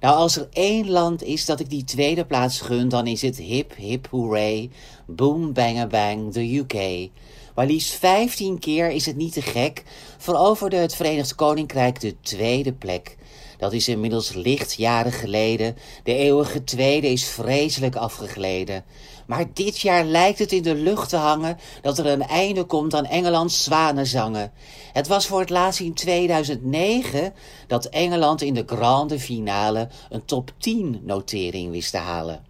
Nou, 0.00 0.16
als 0.16 0.36
er 0.36 0.48
één 0.52 0.90
land 0.90 1.22
is 1.22 1.44
dat 1.44 1.60
ik 1.60 1.70
die 1.70 1.84
tweede 1.84 2.24
plaats 2.24 2.60
gun, 2.60 2.88
dan 2.88 3.06
is 3.06 3.22
het 3.22 3.36
hip 3.36 3.74
hip 3.76 4.06
hooray, 4.10 4.70
boom 5.06 5.52
bang 5.52 5.88
bang, 5.88 6.32
de 6.32 6.56
UK. 6.56 7.08
Maar 7.54 7.66
liefst 7.66 7.92
15 7.92 8.58
keer 8.58 8.90
is 8.90 9.06
het 9.06 9.16
niet 9.16 9.32
te 9.32 9.42
gek, 9.42 9.82
veroverde 10.18 10.76
het 10.76 10.94
Verenigd 10.94 11.34
Koninkrijk 11.34 12.00
de 12.00 12.14
tweede 12.20 12.72
plek. 12.72 13.16
Dat 13.58 13.72
is 13.72 13.88
inmiddels 13.88 14.32
lichtjaren 14.34 15.12
geleden. 15.12 15.76
De 16.04 16.14
eeuwige 16.14 16.64
tweede 16.64 17.08
is 17.08 17.24
vreselijk 17.24 17.96
afgegleden. 17.96 18.84
Maar 19.30 19.46
dit 19.52 19.80
jaar 19.80 20.04
lijkt 20.04 20.38
het 20.38 20.52
in 20.52 20.62
de 20.62 20.74
lucht 20.74 21.08
te 21.08 21.16
hangen 21.16 21.58
dat 21.82 21.98
er 21.98 22.06
een 22.06 22.22
einde 22.22 22.64
komt 22.64 22.94
aan 22.94 23.06
Engelands 23.06 23.64
zwanenzangen. 23.64 24.52
Het 24.92 25.06
was 25.06 25.26
voor 25.26 25.40
het 25.40 25.50
laatst 25.50 25.80
in 25.80 25.94
2009 25.94 27.32
dat 27.66 27.84
Engeland 27.84 28.42
in 28.42 28.54
de 28.54 28.62
grande 28.66 29.20
finale 29.20 29.88
een 30.08 30.24
top 30.24 30.52
10 30.58 31.00
notering 31.02 31.70
wist 31.70 31.90
te 31.90 31.96
halen. 31.96 32.44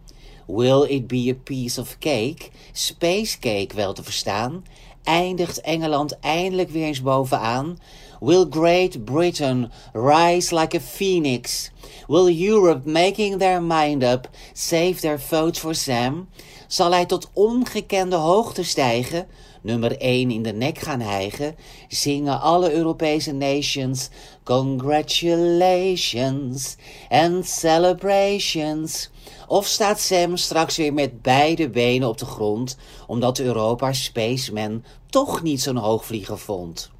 Will 0.46 0.82
it 0.88 1.06
be 1.06 1.34
a 1.38 1.42
piece 1.44 1.80
of 1.80 1.98
cake? 1.98 2.48
Space 2.72 3.38
cake 3.38 3.74
wel 3.74 3.92
te 3.92 4.02
verstaan. 4.02 4.64
Eindigt 5.04 5.60
Engeland 5.60 6.18
eindelijk 6.18 6.70
weer 6.70 6.86
eens 6.86 7.02
bovenaan? 7.02 7.78
Will 8.20 8.44
Great 8.44 9.06
Britain 9.06 9.70
rise 9.94 10.52
like 10.52 10.74
a 10.74 10.80
phoenix? 10.80 11.70
Will 12.06 12.28
Europe, 12.28 12.84
making 12.84 13.38
their 13.38 13.62
mind 13.62 14.04
up, 14.04 14.28
save 14.52 15.00
their 15.00 15.16
votes 15.16 15.58
for 15.58 15.74
Sam? 15.74 16.28
Zal 16.68 16.92
hij 16.92 17.06
tot 17.06 17.30
ongekende 17.32 18.16
hoogte 18.16 18.62
stijgen? 18.62 19.26
Nummer 19.62 19.98
1 19.98 20.30
in 20.30 20.42
de 20.42 20.52
nek 20.52 20.78
gaan 20.78 21.00
hijgen? 21.00 21.56
Zingen 21.88 22.40
alle 22.40 22.72
Europese 22.72 23.32
nations 23.32 24.10
congratulations 24.44 26.76
and 27.08 27.46
celebrations? 27.46 29.10
Of 29.48 29.66
staat 29.66 30.00
Sam 30.00 30.36
straks 30.36 30.76
weer 30.76 30.92
met 30.92 31.22
beide 31.22 31.70
benen 31.70 32.08
op 32.08 32.18
de 32.18 32.26
grond, 32.26 32.76
omdat 33.06 33.38
Europa 33.38 33.92
Spaceman 33.92 34.84
toch 35.06 35.42
niet 35.42 35.60
zo'n 35.60 35.76
hoogvlieger 35.76 36.38
vond? 36.38 36.90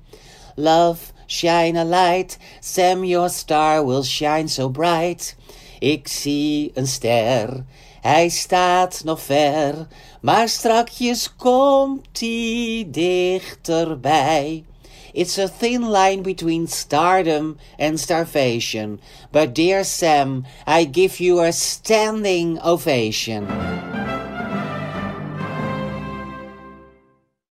Love, 0.61 1.13
shine 1.27 1.77
a 1.77 1.85
light, 1.85 2.37
Sam, 2.61 3.05
your 3.05 3.31
star 3.31 3.83
will 3.83 4.03
shine 4.03 4.47
so 4.49 4.69
bright. 4.69 5.35
Ik 5.81 6.09
zie 6.09 6.71
een 6.75 6.87
ster, 6.87 7.65
hij 8.01 8.29
staat 8.29 9.03
nog 9.05 9.21
ver, 9.21 9.87
maar 10.21 10.49
strakjes 10.49 11.37
komt 11.37 12.21
hij 12.21 12.87
dichterbij. 12.91 14.65
It's 15.13 15.39
a 15.39 15.49
thin 15.49 15.91
line 15.91 16.23
between 16.23 16.69
stardom 16.69 17.57
and 17.79 17.99
starvation, 17.99 19.01
but 19.33 19.55
dear 19.55 19.85
Sam, 19.85 20.45
I 20.67 20.89
give 20.93 21.25
you 21.25 21.41
a 21.41 21.53
standing 21.53 22.61
ovation. 22.63 23.47